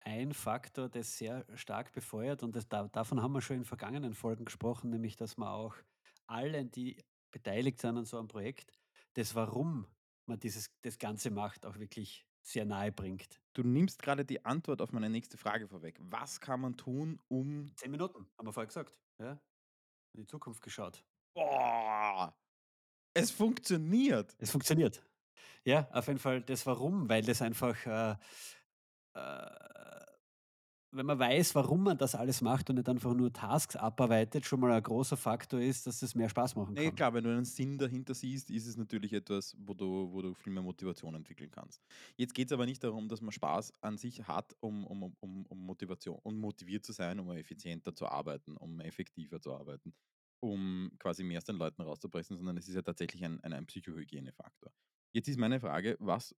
ein 0.00 0.32
Faktor, 0.34 0.88
das 0.88 1.18
sehr 1.18 1.46
stark 1.56 1.92
befeuert 1.92 2.42
und 2.42 2.56
das 2.56 2.68
da 2.68 2.88
davon 2.88 3.22
haben 3.22 3.32
wir 3.32 3.42
schon 3.42 3.58
in 3.58 3.64
vergangenen 3.64 4.14
Folgen 4.14 4.44
gesprochen, 4.46 4.90
nämlich 4.90 5.16
dass 5.16 5.36
man 5.36 5.48
auch 5.48 5.76
allen, 6.26 6.70
die 6.70 7.04
beteiligt 7.32 7.80
sind 7.80 7.98
an 7.98 8.04
so 8.06 8.18
einem 8.18 8.28
Projekt, 8.28 8.72
das 9.14 9.34
Warum 9.34 9.86
man 10.28 10.38
dieses 10.38 10.70
das 10.82 10.98
Ganze 10.98 11.30
macht, 11.30 11.66
auch 11.66 11.78
wirklich 11.78 12.26
sehr 12.42 12.64
nahe 12.64 12.92
bringt. 12.92 13.40
Du 13.52 13.62
nimmst 13.62 14.02
gerade 14.02 14.24
die 14.24 14.44
Antwort 14.44 14.80
auf 14.80 14.92
meine 14.92 15.10
nächste 15.10 15.36
Frage 15.36 15.68
vorweg. 15.68 15.98
Was 16.00 16.40
kann 16.40 16.60
man 16.60 16.76
tun, 16.76 17.20
um 17.28 17.70
10 17.76 17.90
Minuten, 17.90 18.26
haben 18.38 18.46
wir 18.46 18.52
vorher 18.52 18.68
gesagt, 18.68 18.96
ja? 19.18 19.32
In 20.14 20.20
die 20.20 20.26
Zukunft 20.26 20.62
geschaut. 20.62 21.04
boah, 21.34 22.34
es 23.14 23.30
funktioniert. 23.30 24.34
Es 24.38 24.50
funktioniert. 24.50 25.02
Ja, 25.64 25.88
auf 25.92 26.06
jeden 26.06 26.18
Fall 26.20 26.40
das 26.40 26.64
Warum, 26.66 27.08
weil 27.08 27.22
das 27.22 27.42
einfach, 27.42 27.76
äh, 27.84 28.16
äh 29.14 29.77
wenn 30.90 31.06
man 31.06 31.18
weiß, 31.18 31.54
warum 31.54 31.84
man 31.84 31.98
das 31.98 32.14
alles 32.14 32.40
macht 32.40 32.70
und 32.70 32.76
nicht 32.76 32.88
einfach 32.88 33.14
nur 33.14 33.32
Tasks 33.32 33.76
abarbeitet, 33.76 34.46
schon 34.46 34.60
mal 34.60 34.72
ein 34.72 34.82
großer 34.82 35.16
Faktor 35.16 35.60
ist, 35.60 35.86
dass 35.86 36.00
das 36.00 36.14
mehr 36.14 36.28
Spaß 36.28 36.56
machen 36.56 36.78
kann. 36.78 36.96
klar, 36.96 37.12
wenn 37.14 37.24
du 37.24 37.30
einen 37.30 37.44
Sinn 37.44 37.78
dahinter 37.78 38.14
siehst, 38.14 38.50
ist 38.50 38.66
es 38.66 38.76
natürlich 38.76 39.12
etwas, 39.12 39.54
wo 39.58 39.74
du 39.74 40.12
wo 40.12 40.22
du 40.22 40.34
viel 40.34 40.52
mehr 40.52 40.62
Motivation 40.62 41.14
entwickeln 41.14 41.50
kannst. 41.50 41.82
Jetzt 42.16 42.34
geht 42.34 42.48
es 42.48 42.52
aber 42.52 42.66
nicht 42.66 42.82
darum, 42.82 43.08
dass 43.08 43.20
man 43.20 43.32
Spaß 43.32 43.72
an 43.82 43.98
sich 43.98 44.26
hat, 44.26 44.54
um 44.60 44.86
um 44.86 45.14
um 45.20 45.46
um 45.46 45.58
Motivation 45.66 46.18
um 46.22 46.38
motiviert 46.38 46.84
zu 46.84 46.92
sein, 46.92 47.20
um 47.20 47.30
effizienter 47.32 47.94
zu 47.94 48.06
arbeiten, 48.06 48.56
um 48.56 48.80
effektiver 48.80 49.40
zu 49.40 49.52
arbeiten, 49.54 49.94
um 50.40 50.90
quasi 50.98 51.24
mehr 51.24 51.38
aus 51.38 51.44
den 51.44 51.56
Leuten 51.56 51.82
rauszupressen, 51.82 52.36
sondern 52.36 52.56
es 52.56 52.68
ist 52.68 52.74
ja 52.74 52.82
tatsächlich 52.82 53.24
ein 53.24 53.40
ein 53.42 53.52
ein 53.52 53.66
Psychohygienefaktor. 53.66 54.72
Jetzt 55.12 55.28
ist 55.28 55.38
meine 55.38 55.60
Frage, 55.60 55.96
was 56.00 56.34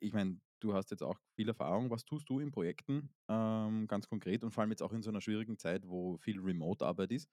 ich 0.00 0.12
meine, 0.12 0.40
du 0.60 0.74
hast 0.74 0.90
jetzt 0.90 1.02
auch 1.02 1.18
viel 1.34 1.48
Erfahrung. 1.48 1.90
Was 1.90 2.04
tust 2.04 2.28
du 2.28 2.40
in 2.40 2.52
Projekten, 2.52 3.14
ähm, 3.28 3.86
ganz 3.86 4.08
konkret 4.08 4.44
und 4.44 4.52
vor 4.52 4.62
allem 4.62 4.70
jetzt 4.70 4.82
auch 4.82 4.92
in 4.92 5.02
so 5.02 5.10
einer 5.10 5.20
schwierigen 5.20 5.58
Zeit, 5.58 5.88
wo 5.88 6.16
viel 6.18 6.40
Remote-Arbeit 6.40 7.12
ist? 7.12 7.28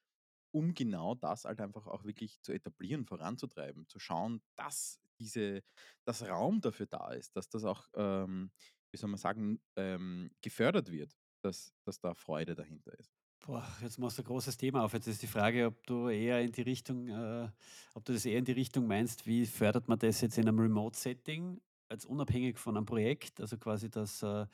um 0.51 0.73
genau 0.73 1.15
das 1.15 1.45
halt 1.45 1.61
einfach 1.61 1.87
auch 1.87 2.03
wirklich 2.03 2.41
zu 2.41 2.53
etablieren, 2.53 3.05
voranzutreiben, 3.05 3.87
zu 3.87 3.99
schauen, 3.99 4.41
dass 4.55 4.99
diese 5.19 5.63
dass 6.05 6.27
Raum 6.27 6.61
dafür 6.61 6.85
da 6.85 7.11
ist, 7.11 7.35
dass 7.35 7.49
das 7.49 7.63
auch, 7.63 7.87
ähm, 7.95 8.51
wie 8.91 8.97
soll 8.97 9.09
man 9.09 9.17
sagen, 9.17 9.59
ähm, 9.75 10.31
gefördert 10.41 10.91
wird, 10.91 11.15
dass 11.41 11.73
dass 11.83 11.99
da 11.99 12.13
Freude 12.13 12.55
dahinter 12.55 12.97
ist. 12.97 13.13
Boah, 13.45 13.65
jetzt 13.81 13.97
machst 13.99 14.17
du 14.17 14.23
ein 14.23 14.25
großes 14.25 14.57
Thema 14.57 14.83
auf. 14.83 14.93
Jetzt 14.93 15.07
ist 15.07 15.21
die 15.21 15.27
Frage, 15.27 15.67
ob 15.67 15.85
du 15.85 16.09
eher 16.09 16.41
in 16.41 16.51
die 16.51 16.63
Richtung 16.63 17.07
äh, 17.07 17.49
ob 17.93 18.05
du 18.05 18.13
das 18.13 18.25
eher 18.25 18.39
in 18.39 18.45
die 18.45 18.51
Richtung 18.51 18.87
meinst, 18.87 19.27
wie 19.27 19.45
fördert 19.45 19.87
man 19.87 19.99
das 19.99 20.21
jetzt 20.21 20.37
in 20.37 20.47
einem 20.47 20.59
Remote-Setting, 20.59 21.61
als 21.89 22.05
unabhängig 22.05 22.57
von 22.57 22.77
einem 22.77 22.85
Projekt? 22.85 23.39
Also 23.41 23.57
quasi, 23.57 23.89
dass, 23.89 24.23
äh, 24.23 24.45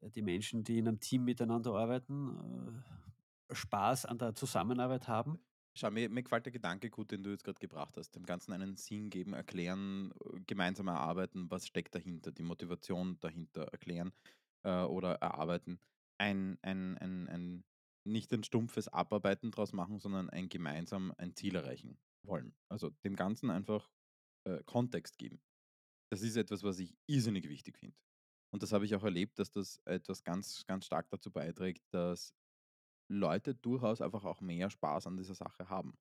die 0.00 0.22
Menschen, 0.22 0.64
die 0.64 0.78
in 0.78 0.88
einem 0.88 1.00
Team 1.00 1.24
miteinander 1.24 1.74
arbeiten, 1.74 2.82
äh, 3.48 3.54
Spaß 3.54 4.06
an 4.06 4.18
der 4.18 4.34
Zusammenarbeit 4.34 5.08
haben? 5.08 5.38
Schau, 5.74 5.90
mir, 5.90 6.08
mir 6.08 6.22
gefällt 6.22 6.46
der 6.46 6.52
Gedanke 6.52 6.88
gut, 6.88 7.10
den 7.10 7.22
du 7.22 7.30
jetzt 7.30 7.44
gerade 7.44 7.58
gebracht 7.58 7.96
hast. 7.96 8.12
Dem 8.12 8.24
Ganzen 8.24 8.52
einen 8.52 8.76
Sinn 8.76 9.10
geben, 9.10 9.34
erklären, 9.34 10.12
äh, 10.24 10.40
gemeinsam 10.46 10.88
erarbeiten, 10.88 11.50
was 11.50 11.66
steckt 11.66 11.94
dahinter, 11.94 12.32
die 12.32 12.42
Motivation 12.42 13.18
dahinter 13.20 13.64
erklären 13.64 14.12
äh, 14.62 14.82
oder 14.82 15.16
erarbeiten. 15.16 15.78
Ein, 16.18 16.58
ein, 16.62 16.96
ein, 16.98 17.28
ein, 17.28 17.64
nicht 18.04 18.32
ein 18.32 18.42
stumpfes 18.42 18.88
Abarbeiten 18.88 19.50
draus 19.50 19.72
machen, 19.72 19.98
sondern 19.98 20.30
ein 20.30 20.48
gemeinsam 20.48 21.12
ein 21.18 21.34
Ziel 21.34 21.56
erreichen 21.56 21.98
wollen. 22.22 22.54
Also 22.68 22.90
dem 23.04 23.14
Ganzen 23.14 23.50
einfach 23.50 23.90
äh, 24.44 24.62
Kontext 24.64 25.18
geben. 25.18 25.40
Das 26.10 26.22
ist 26.22 26.36
etwas, 26.36 26.62
was 26.62 26.78
ich 26.78 26.94
irrsinnig 27.06 27.48
wichtig 27.48 27.78
finde. 27.78 27.96
Und 28.52 28.62
das 28.62 28.72
habe 28.72 28.84
ich 28.84 28.94
auch 28.94 29.02
erlebt, 29.02 29.38
dass 29.38 29.50
das 29.50 29.80
etwas 29.84 30.22
ganz, 30.22 30.64
ganz 30.66 30.86
stark 30.86 31.10
dazu 31.10 31.30
beiträgt, 31.30 31.82
dass 31.92 32.32
Leute 33.08 33.54
durchaus 33.54 34.00
einfach 34.00 34.24
auch 34.24 34.40
mehr 34.40 34.70
Spaß 34.70 35.06
an 35.06 35.16
dieser 35.16 35.34
Sache 35.34 35.68
haben. 35.68 35.98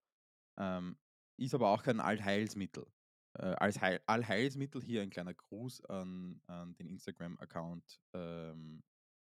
Ähm, 0.57 0.97
ist 1.37 1.53
aber 1.53 1.69
auch 1.69 1.83
kein 1.83 1.99
Allheilsmittel. 1.99 2.85
Äh, 3.33 3.55
als 3.57 3.81
Heil 3.81 4.01
Allheilsmittel 4.05 4.81
hier 4.81 5.01
ein 5.01 5.09
kleiner 5.09 5.33
Gruß 5.33 5.83
an, 5.85 6.41
an 6.47 6.75
den 6.75 6.87
Instagram-Account 6.87 8.01
ähm, 8.13 8.83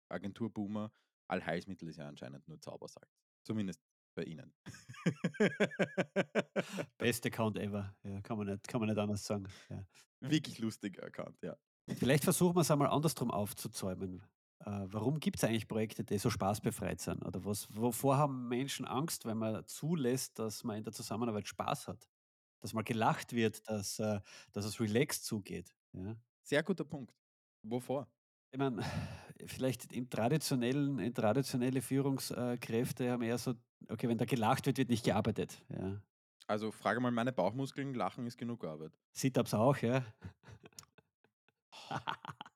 Agentur 0.10 0.50
Boomer. 0.50 0.92
Allheilsmittel 1.28 1.90
ist 1.90 1.98
ja 1.98 2.08
anscheinend 2.08 2.48
nur 2.48 2.62
Zaubersalz. 2.62 3.20
Zumindest 3.44 3.82
bei 4.16 4.24
Ihnen. 4.24 4.54
Beste 6.98 7.30
Account 7.30 7.58
ever. 7.58 7.96
Ja, 8.04 8.22
kann 8.22 8.38
man 8.38 8.48
nicht 8.48 8.68
kann 8.68 8.80
man 8.82 8.90
nicht 8.90 9.00
anders 9.00 9.26
sagen, 9.26 9.48
ja. 9.70 9.86
Wirklich 10.22 10.60
lustiger 10.60 11.04
Account, 11.04 11.42
ja. 11.42 11.56
Vielleicht 11.98 12.24
versuchen 12.24 12.56
wir 12.56 12.62
es 12.62 12.72
einmal 12.72 12.90
andersrum 12.90 13.32
aufzuzäumen. 13.32 14.22
Äh, 14.60 14.66
warum 14.86 15.20
gibt 15.20 15.38
es 15.38 15.44
eigentlich 15.44 15.68
Projekte, 15.68 16.04
die 16.04 16.18
so 16.18 16.30
spaßbefreit 16.30 17.00
sind? 17.02 17.26
Oder 17.26 17.44
was 17.46 17.68
wovor 17.76 18.18
haben 18.18 18.48
Menschen 18.48 18.86
Angst, 18.86 19.26
wenn 19.26 19.38
man 19.38 19.66
zulässt, 19.66 20.38
dass 20.40 20.64
man 20.64 20.78
in 20.78 20.84
der 20.84 20.94
Zusammenarbeit 20.94 21.48
Spaß 21.48 21.88
hat? 21.88 22.10
Dass 22.62 22.74
mal 22.74 22.84
gelacht 22.84 23.34
wird, 23.34 23.68
dass, 23.70 24.00
äh 24.00 24.20
dass 24.54 24.66
es 24.66 24.80
relaxed 24.80 25.26
zugeht, 25.26 25.76
ja? 25.94 26.16
Sehr 26.44 26.64
guter 26.64 26.86
Punkt. 26.86 27.14
Wovor? 27.64 28.10
Ich 28.52 28.58
meine, 28.60 28.84
vielleicht 29.46 29.92
in 29.94 30.10
traditionellen 30.10 31.00
in 31.00 31.14
traditionelle 31.14 31.82
Führungskräfte 31.82 33.12
haben 33.12 33.22
eher 33.22 33.38
so 33.38 33.56
okay, 33.88 34.08
wenn 34.08 34.18
da 34.18 34.26
gelacht 34.26 34.66
wird, 34.66 34.78
wird 34.78 34.90
nicht 34.90 35.06
gearbeitet, 35.06 35.64
ja. 35.70 36.02
Also 36.48 36.72
frage 36.72 37.00
mal 37.00 37.12
meine 37.12 37.32
Bauchmuskeln, 37.32 37.94
Lachen 37.94 38.26
ist 38.26 38.38
genug 38.38 38.64
Arbeit. 38.66 38.92
Sit-ups 39.12 39.54
auch, 39.54 39.78
ja. 39.78 40.04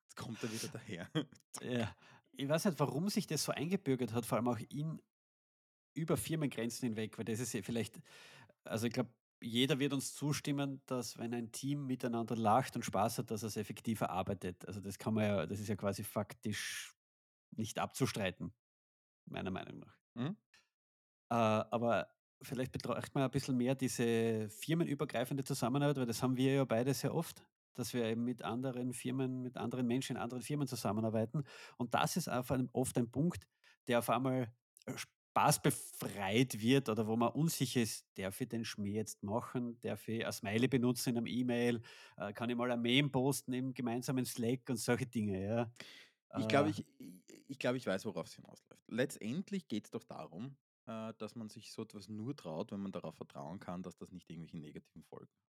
Jetzt 0.04 0.16
kommt 0.16 0.42
er 0.44 0.52
wieder 0.52 0.68
daher. 0.70 1.10
Ja. 1.62 1.96
Ich 2.36 2.50
weiß 2.50 2.66
nicht, 2.66 2.80
warum 2.80 3.10
sich 3.10 3.28
das 3.28 3.44
so 3.44 3.52
eingebürgert 3.52 4.12
hat, 4.14 4.26
vor 4.26 4.40
allem 4.40 4.48
auch 4.48 4.58
in 4.70 5.00
über 5.94 6.18
Firmengrenzen 6.18 6.88
hinweg, 6.88 7.16
weil 7.20 7.26
das 7.26 7.40
ist 7.40 7.54
ja 7.54 7.62
vielleicht 7.62 8.00
also 8.66 8.88
ich 8.88 8.94
glaube, 8.94 9.10
jeder 9.44 9.80
wird 9.80 9.94
uns 9.94 10.16
zustimmen, 10.16 10.82
dass 10.86 11.18
wenn 11.18 11.34
ein 11.34 11.52
Team 11.52 11.86
miteinander 11.86 12.36
lacht 12.36 12.76
und 12.76 12.84
Spaß 12.84 13.20
hat, 13.20 13.32
dass 13.32 13.44
es 13.44 13.58
effektiver 13.58 14.10
arbeitet. 14.10 14.66
Also 14.68 14.80
das 14.80 14.98
kann 14.98 15.14
man 15.14 15.26
ja 15.26 15.46
das 15.46 15.60
ist 15.60 15.68
ja 15.68 15.76
quasi 15.76 16.04
faktisch 16.04 16.96
nicht 17.52 17.78
abzustreiten, 17.80 18.54
meiner 19.26 19.52
Meinung 19.52 19.80
nach. 19.80 19.98
Mhm. 20.16 20.38
Äh, 21.30 21.36
aber 21.36 22.08
vielleicht 22.42 22.72
betrachtet 22.72 23.14
man 23.16 23.24
ein 23.24 23.32
bisschen 23.32 23.58
mehr 23.58 23.76
diese 23.76 24.50
firmenübergreifende 24.50 25.44
Zusammenarbeit, 25.44 25.98
weil 25.98 26.06
das 26.06 26.24
haben 26.24 26.38
wir 26.38 26.54
ja 26.54 26.66
beide 26.66 26.94
sehr 26.94 27.14
oft, 27.14 27.46
dass 27.74 27.94
wir 27.94 28.06
eben 28.06 28.24
mit 28.24 28.44
anderen 28.44 28.94
Firmen, 28.94 29.42
mit 29.42 29.58
anderen 29.58 29.88
Menschen 29.88 30.16
in 30.16 30.22
anderen 30.22 30.44
Firmen 30.44 30.68
zusammenarbeiten. 30.68 31.44
Und 31.78 31.94
das 31.94 32.18
ist 32.18 32.28
einfach 32.28 32.56
ein, 32.56 32.70
oft 32.74 32.98
ein 32.98 33.10
Punkt, 33.10 33.48
der 33.88 34.00
auf 34.00 34.10
einmal 34.10 34.54
äh, 35.36 35.52
spaßbefreit 35.52 36.60
wird 36.62 36.90
oder 36.90 37.08
wo 37.08 37.16
man 37.16 37.32
unsicher 37.34 37.82
ist, 37.82 38.08
darf 38.16 38.40
ich 38.42 38.50
den 38.50 38.66
Schmäh 38.66 38.94
jetzt 38.94 39.24
machen? 39.24 39.80
Darf 39.82 40.08
ich 40.08 40.26
ein 40.26 40.32
Smiley 40.34 40.68
benutzen 40.68 41.10
in 41.10 41.18
einem 41.18 41.28
E-Mail? 41.28 41.82
Äh, 42.18 42.34
kann 42.34 42.50
ich 42.50 42.56
mal 42.56 42.72
ein 42.72 42.82
Meme 42.82 43.10
posten 43.10 43.54
im 43.54 43.74
gemeinsamen 43.74 44.26
Slack 44.26 44.70
und 44.70 44.78
solche 44.78 45.06
Dinge, 45.08 45.44
ja. 45.46 45.72
Ich 46.36 46.48
glaube, 46.48 46.70
Äh, 46.70 46.72
ich, 46.72 46.86
ich, 47.48 47.60
glaube, 47.60 47.78
ich 47.78 47.86
weiß, 47.86 48.06
worauf 48.06 48.28
es 48.28 48.36
hinausläuft. 48.36 48.84
Letztendlich 48.90 49.68
geht 49.68 49.86
es 49.86 49.92
doch 49.92 50.04
darum, 50.04 50.58
äh, 50.88 51.14
dass 51.18 51.36
man 51.36 51.50
sich 51.50 51.72
so 51.72 51.84
etwas 51.84 52.10
nur 52.10 52.36
traut, 52.36 52.72
wenn 52.72 52.82
man 52.82 52.92
darauf 52.92 53.16
vertrauen 53.16 53.60
kann, 53.60 53.84
dass 53.84 53.96
das 53.98 54.12
nicht 54.12 54.30
irgendwelche 54.30 54.58
negativen 54.58 55.04
Folgen 55.04 55.32
hat. 55.32 55.48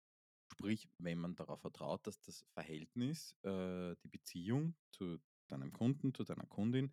Sprich, 0.52 0.88
wenn 0.98 1.18
man 1.18 1.34
darauf 1.36 1.60
vertraut, 1.60 2.06
dass 2.06 2.20
das 2.20 2.44
Verhältnis, 2.54 3.36
äh, 3.42 3.94
die 4.04 4.08
Beziehung 4.08 4.74
zu 4.92 5.18
deinem 5.48 5.72
Kunden, 5.72 6.14
zu 6.14 6.24
deiner 6.24 6.46
Kundin 6.46 6.92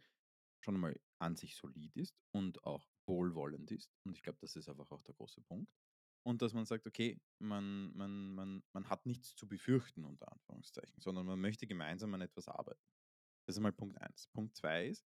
schon 0.62 0.76
einmal 0.76 1.00
an 1.20 1.36
sich 1.36 1.56
solid 1.56 1.96
ist 1.96 2.16
und 2.32 2.64
auch 2.64 2.88
wohlwollend 3.08 3.72
ist. 3.72 3.92
Und 4.06 4.16
ich 4.16 4.24
glaube, 4.24 4.40
das 4.42 4.56
ist 4.56 4.70
einfach 4.70 4.90
auch 4.92 5.04
der 5.04 5.16
große 5.16 5.42
Punkt. 5.42 5.72
Und 6.26 6.42
dass 6.42 6.54
man 6.54 6.66
sagt, 6.66 6.86
okay, 6.86 7.20
man, 7.40 7.96
man, 7.96 8.36
man, 8.36 8.64
man 8.74 8.90
hat 8.90 9.06
nichts 9.06 9.36
zu 9.36 9.48
befürchten, 9.48 10.06
unter 10.06 10.32
Anführungszeichen, 10.32 11.00
sondern 11.00 11.26
man 11.26 11.40
möchte 11.40 11.66
gemeinsam 11.66 12.14
an 12.14 12.22
etwas 12.22 12.48
arbeiten. 12.48 12.84
Das 13.48 13.56
ist 13.56 13.62
mal 13.62 13.74
Punkt 13.74 13.98
eins. 14.00 14.28
Punkt 14.28 14.56
zwei 14.56 14.88
ist, 14.88 15.06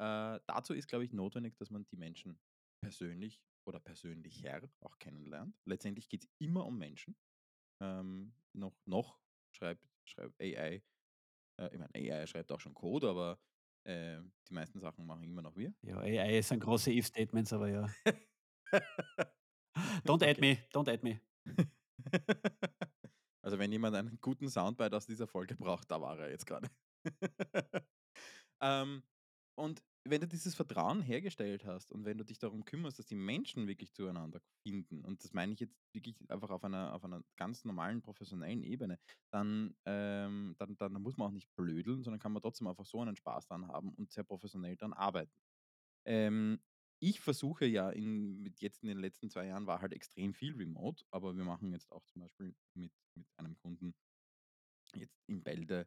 äh, 0.00 0.38
dazu 0.46 0.74
ist, 0.74 0.88
glaube 0.88 1.04
ich, 1.04 1.12
notwendig, 1.12 1.56
dass 1.56 1.70
man 1.70 1.86
die 1.86 1.96
Menschen 1.96 2.38
persönlich 2.82 3.40
oder 3.66 3.80
persönlicher 3.80 4.68
auch 4.80 4.98
kennenlernt. 4.98 5.56
Letztendlich 5.64 6.08
geht 6.08 6.24
es 6.24 6.30
immer 6.38 6.66
um 6.66 6.78
Menschen. 6.78 7.16
Ähm, 7.80 8.34
noch, 8.52 8.76
noch 8.86 9.20
schreibt, 9.52 9.88
schreibt 10.04 10.40
AI, 10.40 10.82
äh, 11.60 11.68
ich 11.72 11.78
meine, 11.78 11.94
AI 11.94 12.26
schreibt 12.26 12.52
auch 12.52 12.60
schon 12.60 12.74
Code, 12.74 13.08
aber 13.08 13.40
äh, 13.84 14.18
die 14.48 14.54
meisten 14.54 14.80
Sachen 14.80 15.06
machen 15.06 15.24
immer 15.24 15.42
noch 15.42 15.56
wir. 15.56 15.72
ja, 15.82 15.98
AI 15.98 16.40
sind 16.42 16.60
große 16.60 16.92
If-Statements, 16.92 17.52
aber 17.52 17.68
ja. 17.68 17.86
Don't 20.04 20.22
add 20.28 20.40
me, 20.40 20.58
don't 20.72 20.88
add 20.88 21.02
me. 21.02 21.20
Also 23.48 23.58
wenn 23.58 23.72
jemand 23.72 23.96
einen 23.96 24.18
guten 24.20 24.50
Soundbite 24.50 24.94
aus 24.94 25.06
dieser 25.06 25.26
Folge 25.26 25.56
braucht, 25.56 25.90
da 25.90 26.02
war 26.02 26.18
er 26.18 26.28
jetzt 26.28 26.44
gerade. 26.44 26.68
ähm, 28.60 29.02
und 29.58 29.82
wenn 30.04 30.20
du 30.20 30.28
dieses 30.28 30.54
Vertrauen 30.54 31.02
hergestellt 31.02 31.64
hast 31.64 31.92
und 31.92 32.04
wenn 32.04 32.16
du 32.16 32.24
dich 32.24 32.38
darum 32.38 32.64
kümmerst, 32.64 32.98
dass 32.98 33.06
die 33.06 33.14
Menschen 33.14 33.66
wirklich 33.66 33.92
zueinander 33.92 34.40
finden, 34.62 35.04
und 35.04 35.22
das 35.22 35.32
meine 35.32 35.52
ich 35.52 35.60
jetzt 35.60 35.76
wirklich 35.92 36.16
einfach 36.30 36.50
auf 36.50 36.64
einer, 36.64 36.94
auf 36.94 37.04
einer 37.04 37.22
ganz 37.36 37.64
normalen 37.64 38.00
professionellen 38.00 38.62
Ebene, 38.62 38.98
dann, 39.30 39.76
ähm, 39.84 40.54
dann, 40.58 40.76
dann 40.76 40.92
muss 41.02 41.16
man 41.16 41.28
auch 41.28 41.32
nicht 41.32 41.54
blödeln, 41.56 42.02
sondern 42.02 42.20
kann 42.20 42.32
man 42.32 42.42
trotzdem 42.42 42.68
einfach 42.68 42.86
so 42.86 43.00
einen 43.00 43.16
Spaß 43.16 43.48
dran 43.48 43.68
haben 43.68 43.92
und 43.94 44.10
sehr 44.12 44.24
professionell 44.24 44.76
dran 44.76 44.92
arbeiten. 44.92 45.42
Ähm, 46.06 46.60
ich 47.00 47.20
versuche 47.20 47.66
ja 47.66 47.90
in, 47.90 48.52
jetzt 48.58 48.82
in 48.82 48.88
den 48.88 48.98
letzten 48.98 49.30
zwei 49.30 49.46
Jahren 49.46 49.66
war 49.66 49.80
halt 49.80 49.92
extrem 49.92 50.34
viel 50.34 50.54
remote, 50.56 51.04
aber 51.10 51.36
wir 51.36 51.44
machen 51.44 51.72
jetzt 51.72 51.90
auch 51.92 52.04
zum 52.06 52.22
Beispiel 52.22 52.54
mit, 52.74 52.92
mit 53.14 53.26
einem 53.36 53.56
Kunden 53.56 53.94
jetzt 54.94 55.20
in 55.26 55.42
Bälde 55.42 55.86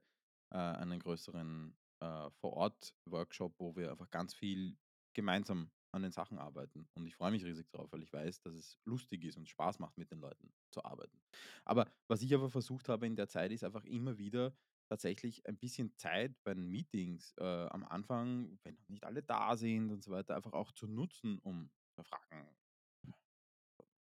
äh, 0.52 0.58
einen 0.58 1.00
größeren 1.00 1.76
äh, 2.02 2.30
Vor-Ort-Workshop, 2.32 3.56
wo 3.58 3.76
wir 3.76 3.92
einfach 3.92 4.10
ganz 4.10 4.34
viel 4.34 4.78
gemeinsam 5.14 5.72
an 5.94 6.04
den 6.04 6.12
Sachen 6.12 6.38
arbeiten. 6.38 6.88
Und 6.94 7.06
ich 7.06 7.16
freue 7.16 7.32
mich 7.32 7.44
riesig 7.44 7.70
drauf, 7.70 7.92
weil 7.92 8.04
ich 8.04 8.14
weiß, 8.14 8.42
dass 8.42 8.54
es 8.54 8.80
lustig 8.86 9.24
ist 9.26 9.38
und 9.38 9.50
Spaß 9.50 9.80
macht, 9.80 9.98
mit 9.98 10.12
den 10.12 10.20
Leuten 10.20 10.54
zu 10.72 10.84
arbeiten. 10.84 11.22
Aber 11.66 11.92
was 12.08 12.22
ich 12.22 12.34
aber 12.34 12.50
versucht 12.50 12.90
habe 12.90 13.08
in 13.08 13.16
der 13.16 13.28
Zeit, 13.28 13.52
ist 13.52 13.64
einfach 13.64 13.84
immer 13.86 14.18
wieder 14.18 14.56
tatsächlich 14.90 15.46
ein 15.48 15.58
bisschen 15.58 15.96
Zeit 15.98 16.36
bei 16.44 16.54
den 16.54 16.70
Meetings 16.70 17.34
äh, 17.38 17.68
am 17.68 17.86
Anfang, 17.86 18.60
wenn 18.64 18.76
noch 18.76 18.90
nicht 18.90 19.04
alle 19.06 19.24
da 19.24 19.56
sind 19.56 19.92
und 19.92 20.04
so 20.04 20.12
weiter, 20.12 20.36
einfach 20.36 20.54
auch 20.54 20.72
zu 20.72 20.88
nutzen, 20.88 21.40
um 21.40 21.70
fragen, 22.04 22.48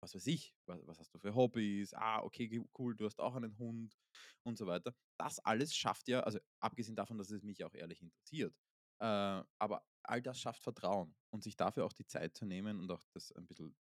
was 0.06 0.14
weiß 0.14 0.26
ich, 0.28 0.54
was, 0.66 0.86
was 0.86 1.00
hast 1.00 1.12
du 1.14 1.18
für 1.18 1.34
Hobbys? 1.34 1.92
Ah, 1.94 2.22
okay, 2.22 2.62
cool, 2.78 2.94
du 2.94 3.06
hast 3.06 3.18
auch 3.20 3.34
einen 3.34 3.58
Hund 3.58 3.96
und 4.44 4.56
so 4.56 4.66
weiter. 4.66 4.94
Das 5.18 5.40
alles 5.40 5.75
schafft 5.75 6.06
ja, 6.08 6.20
also 6.20 6.38
abgesehen 6.60 6.94
davon, 6.94 7.18
dass 7.18 7.30
es 7.30 7.42
mich 7.42 7.64
auch 7.64 7.75
ehrlich 7.75 8.00
interessiert, 8.00 8.54
äh, 9.00 9.42
aber 9.58 9.84
all 10.04 10.22
das 10.22 10.40
schafft 10.40 10.62
Vertrauen 10.62 11.16
und 11.30 11.42
sich 11.42 11.56
dafür 11.56 11.84
auch 11.84 11.92
die 11.92 12.06
Zeit 12.06 12.36
zu 12.36 12.46
nehmen 12.46 12.78
und 12.78 12.90
auch 12.92 13.02
das 13.12 13.32
ein 13.32 13.46
bisschen 13.46 13.76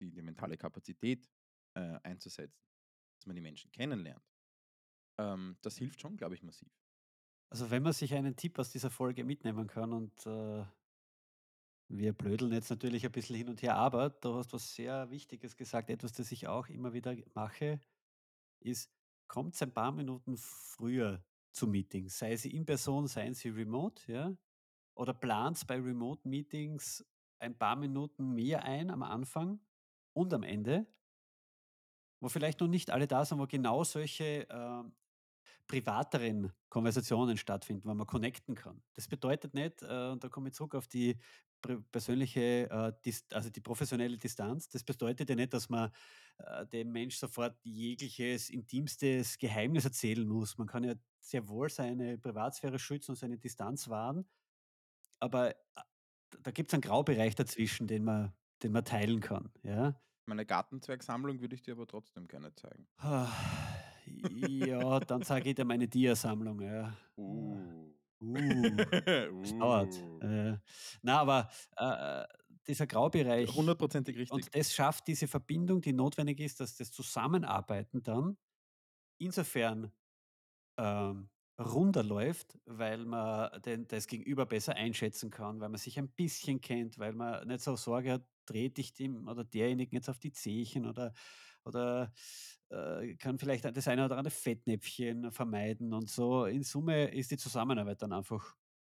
die, 0.00 0.10
die 0.10 0.22
mentale 0.22 0.56
Kapazität 0.58 1.28
äh, 1.74 1.98
einzusetzen, 2.02 2.60
dass 3.16 3.26
man 3.26 3.36
die 3.36 3.42
Menschen 3.42 3.70
kennenlernt. 3.70 4.24
Ähm, 5.18 5.58
das 5.62 5.76
hilft 5.76 6.00
schon, 6.00 6.16
glaube 6.16 6.34
ich, 6.34 6.42
massiv. 6.42 6.72
Also, 7.50 7.70
wenn 7.70 7.82
man 7.84 7.92
sich 7.92 8.14
einen 8.14 8.34
Tipp 8.36 8.58
aus 8.58 8.70
dieser 8.70 8.90
Folge 8.90 9.24
mitnehmen 9.24 9.68
kann 9.68 9.92
und, 9.92 10.26
äh, 10.26 10.64
wir 11.88 12.12
blödeln 12.12 12.52
jetzt 12.52 12.70
natürlich 12.70 13.04
ein 13.06 13.12
bisschen 13.12 13.36
hin 13.36 13.48
und 13.48 13.62
her, 13.62 13.76
aber 13.76 14.10
du 14.10 14.34
hast 14.34 14.52
was 14.52 14.74
sehr 14.74 15.10
Wichtiges 15.10 15.56
gesagt. 15.56 15.90
Etwas, 15.90 16.12
das 16.12 16.30
ich 16.32 16.46
auch 16.46 16.68
immer 16.68 16.92
wieder 16.92 17.16
mache, 17.34 17.80
ist, 18.60 18.92
kommt 19.26 19.60
ein 19.62 19.72
paar 19.72 19.92
Minuten 19.92 20.36
früher 20.36 21.24
zu 21.52 21.66
Meetings, 21.66 22.18
sei 22.18 22.36
sie 22.36 22.54
in 22.54 22.66
Person, 22.66 23.06
seien 23.06 23.34
sie 23.34 23.48
remote, 23.48 24.12
ja? 24.12 24.36
Oder 24.94 25.14
plant 25.14 25.66
bei 25.66 25.76
Remote-Meetings 25.76 27.06
ein 27.38 27.56
paar 27.56 27.76
Minuten 27.76 28.34
mehr 28.34 28.64
ein 28.64 28.90
am 28.90 29.02
Anfang 29.02 29.60
und 30.12 30.34
am 30.34 30.42
Ende, 30.42 30.86
wo 32.20 32.28
vielleicht 32.28 32.60
noch 32.60 32.68
nicht 32.68 32.90
alle 32.90 33.06
da 33.06 33.24
sind, 33.24 33.38
wo 33.38 33.46
genau 33.46 33.84
solche, 33.84 34.46
ähm, 34.50 34.92
privateren 35.68 36.52
Konversationen 36.70 37.36
stattfinden, 37.36 37.88
wo 37.88 37.94
man 37.94 38.06
connecten 38.06 38.54
kann. 38.54 38.82
Das 38.94 39.06
bedeutet 39.06 39.54
nicht, 39.54 39.82
äh, 39.82 40.08
und 40.08 40.24
da 40.24 40.28
komme 40.28 40.48
ich 40.48 40.54
zurück 40.54 40.74
auf 40.74 40.88
die 40.88 41.18
persönliche, 41.92 42.68
äh, 42.70 43.12
also 43.32 43.50
die 43.50 43.60
professionelle 43.60 44.18
Distanz. 44.18 44.68
Das 44.68 44.84
bedeutet 44.84 45.30
ja 45.30 45.36
nicht, 45.36 45.52
dass 45.54 45.68
man, 45.68 45.90
äh, 46.38 46.66
dem 46.66 46.92
Mensch 46.92 47.16
sofort 47.16 47.58
jegliches 47.64 48.50
intimstes 48.50 49.38
Geheimnis 49.38 49.84
erzählen 49.84 50.26
muss. 50.28 50.58
Man 50.58 50.66
kann 50.68 50.84
ja 50.84 50.94
sehr 51.20 51.48
wohl 51.48 51.68
seine 51.70 52.18
Privatsphäre 52.18 52.78
schützen 52.78 53.12
und 53.12 53.16
seine 53.16 53.38
Distanz 53.38 53.88
wahren, 53.88 54.28
aber, 55.20 55.54
a 55.76 55.84
da 56.42 56.50
gibt's 56.52 56.74
einen 56.74 56.82
Graubereich 56.82 57.34
dazwischen, 57.36 57.86
den 57.88 58.04
man 58.04 58.34
den 58.64 58.72
man 58.72 58.84
teilen 58.86 59.20
kann, 59.20 59.52
ja? 59.64 60.00
Meine 60.28 60.44
Gartenzwergsammlung 60.44 61.40
würde 61.40 61.54
ich 61.54 61.62
dir 61.62 61.72
aber 61.72 61.86
trotzdem 61.86 62.28
gerne 62.28 62.54
zeigen. 62.54 62.86
Ja, 64.30 65.00
dann 65.00 65.22
zeige 65.22 65.50
ich 65.50 65.54
dir 65.56 65.64
meine 65.64 65.88
Dia-Sammlung, 65.88 66.60
ja. 66.62 66.96
Uh. 67.18 67.77
Uh, 68.20 68.70
das 69.42 69.56
dauert. 69.58 69.94
Uh. 70.22 70.24
Äh, 70.24 70.58
na, 71.02 71.20
aber, 71.20 71.50
äh, 71.76 72.22
äh, 72.22 72.26
dieser 72.66 72.86
Graubereich 72.86 73.54
Hundertprozentig 73.54 74.16
richtig. 74.16 74.32
und 74.32 74.54
das 74.54 74.74
schafft 74.74 75.06
diese 75.06 75.26
Verbindung, 75.26 75.80
die 75.80 75.92
notwendig 75.92 76.40
ist, 76.40 76.60
dass 76.60 76.76
das 76.76 76.90
Zusammenarbeiten 76.90 78.02
dann 78.02 78.36
insofern, 79.18 79.92
ähm, 80.78 81.30
runder 81.58 82.04
läuft, 82.04 82.58
weil 82.66 83.04
man 83.04 83.60
den 83.62 83.86
das 83.88 84.06
Gegenüber 84.06 84.46
besser 84.46 84.76
einschätzen 84.76 85.30
kann, 85.30 85.60
weil 85.60 85.68
man 85.68 85.78
sich 85.78 85.98
ein 85.98 86.08
bisschen 86.10 86.60
kennt, 86.60 86.98
weil 86.98 87.12
man 87.12 87.46
nicht 87.48 87.60
so 87.62 87.74
Sorge 87.74 88.12
hat, 88.12 88.26
trete 88.48 88.80
ich 88.80 88.94
dem 88.94 89.28
oder 89.28 89.44
derjenigen 89.44 89.94
jetzt 89.96 90.08
auf 90.10 90.18
die 90.18 90.32
Zehchen 90.32 90.86
oder 90.86 91.12
oder, 91.64 92.12
äh, 92.70 93.14
kann 93.16 93.38
vielleicht 93.38 93.64
das 93.64 93.88
eine 93.88 94.04
oder 94.06 94.16
andere 94.16 94.34
Fettnäpfchen 94.34 95.30
vermeiden 95.32 95.92
und 95.92 96.08
so. 96.10 96.46
In 96.46 96.62
Summe 96.62 97.08
ist 97.14 97.30
die 97.30 97.36
Zusammenarbeit 97.36 98.02
dann 98.02 98.12
einfach 98.12 98.56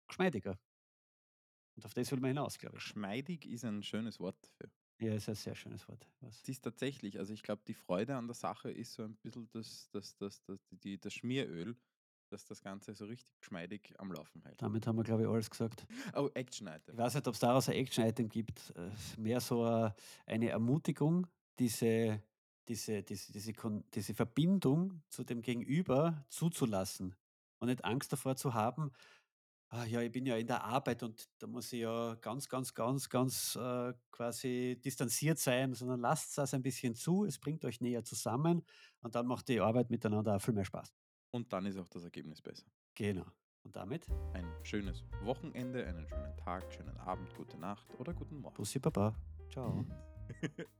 geschmeidiger. 0.08 0.58
Und 1.76 1.84
auf 1.84 1.94
das 1.94 2.10
will 2.12 2.20
man 2.20 2.28
hinaus, 2.28 2.58
glaube 2.58 2.78
ich. 2.78 2.84
Geschmeidig 2.84 3.46
ist 3.46 3.64
ein 3.64 3.82
schönes 3.82 4.18
Wort 4.20 4.42
dafür. 4.42 4.70
Ja, 5.00 5.14
ist 5.14 5.28
ein 5.28 5.34
sehr 5.34 5.54
schönes 5.54 5.88
Wort. 5.88 6.06
Was 6.20 6.42
Es 6.42 6.48
ist 6.48 6.60
tatsächlich, 6.62 7.18
also 7.18 7.32
ich 7.32 7.42
glaube, 7.42 7.62
die 7.66 7.74
Freude 7.74 8.16
an 8.16 8.26
der 8.26 8.34
Sache 8.34 8.70
ist 8.70 8.92
so 8.94 9.02
ein 9.02 9.16
bisschen 9.16 9.48
das 9.48 9.88
das 9.90 10.16
das 10.16 10.42
das 10.42 10.58
die 10.70 10.98
das 10.98 11.14
Schmieröl, 11.14 11.76
das 12.32 12.44
das 12.46 12.62
Ganze 12.62 12.94
so 12.94 13.06
richtig 13.06 13.36
geschmeidig 13.38 13.94
am 13.98 14.12
Laufen 14.12 14.42
hält. 14.42 14.58
damit 14.58 14.86
haben 14.86 14.96
wir, 14.96 15.04
glaube 15.04 15.22
ich, 15.22 15.28
alles 15.28 15.50
gesagt. 15.50 15.86
Oh, 16.14 16.30
Ich 16.92 16.98
Action-Item. 16.98 16.98
weiß 16.98 17.14
nicht, 17.14 17.28
ob's 17.28 17.38
daraus 17.38 17.68
ein 17.68 17.74
Action-Item 17.76 18.28
gibt. 18.28 18.72
Äh, 18.76 18.90
mehr 19.20 19.40
so 19.40 19.64
eine 20.26 20.48
Ermutigung, 20.50 21.26
diese 21.58 22.22
diese 22.68 23.02
diese 23.02 23.32
diese 23.32 23.52
diese 23.94 24.14
Verbindung 24.14 25.02
zu 25.08 25.24
dem 25.24 25.42
Gegenüber 25.42 26.24
zuzulassen 26.28 27.16
und 27.60 27.68
nicht 27.68 27.84
Angst 27.84 28.12
davor 28.12 28.36
zu 28.36 28.54
haben: 28.54 28.92
„Ah 29.70 29.84
ja, 29.86 30.02
ich 30.02 30.12
bin 30.12 30.26
ja 30.26 30.36
in 30.36 30.46
der 30.48 30.64
Arbeit 30.64 31.02
und 31.04 31.30
da 31.40 31.46
muss 31.48 31.72
ich 31.72 31.80
ja 31.82 32.16
ganz, 32.16 32.48
ganz, 32.48 32.74
ganz, 32.74 33.08
ganz, 33.10 33.56
äh, 33.56 33.94
quasi 34.12 34.80
distanziert 34.84 35.38
sein“, 35.40 35.74
sondern 35.74 36.00
lasst 36.00 36.38
das 36.38 36.54
ein 36.54 36.62
bisschen 36.62 36.94
zu. 36.96 37.24
Es 37.26 37.38
bringt 37.40 37.64
euch 37.66 37.80
näher 37.82 38.04
zusammen 38.04 38.64
und 39.02 39.14
dann 39.16 39.26
macht 39.28 39.48
die 39.48 39.60
Arbeit 39.60 39.90
miteinander 39.90 40.36
auch 40.36 40.42
viel 40.42 40.54
mehr 40.54 40.64
Spaß. 40.66 40.94
Und 41.30 41.52
dann 41.52 41.66
ist 41.66 41.78
auch 41.78 41.88
das 41.88 42.04
Ergebnis 42.04 42.42
besser. 42.42 42.66
Genau. 42.94 43.26
Und 43.62 43.76
damit 43.76 44.06
Ein 44.32 44.46
schönes 44.62 45.04
Wochenende, 45.22 45.86
einen 45.86 46.06
schönen 46.08 46.36
Tag, 46.36 46.72
schönen 46.72 46.96
Abend, 46.96 47.34
gute 47.34 47.58
Nacht 47.58 47.86
oder 47.98 48.14
guten 48.14 48.36
Morgen. 48.40 48.56
Bussi 48.56 48.78
Baba. 48.78 49.14
Ciao. 49.50 49.84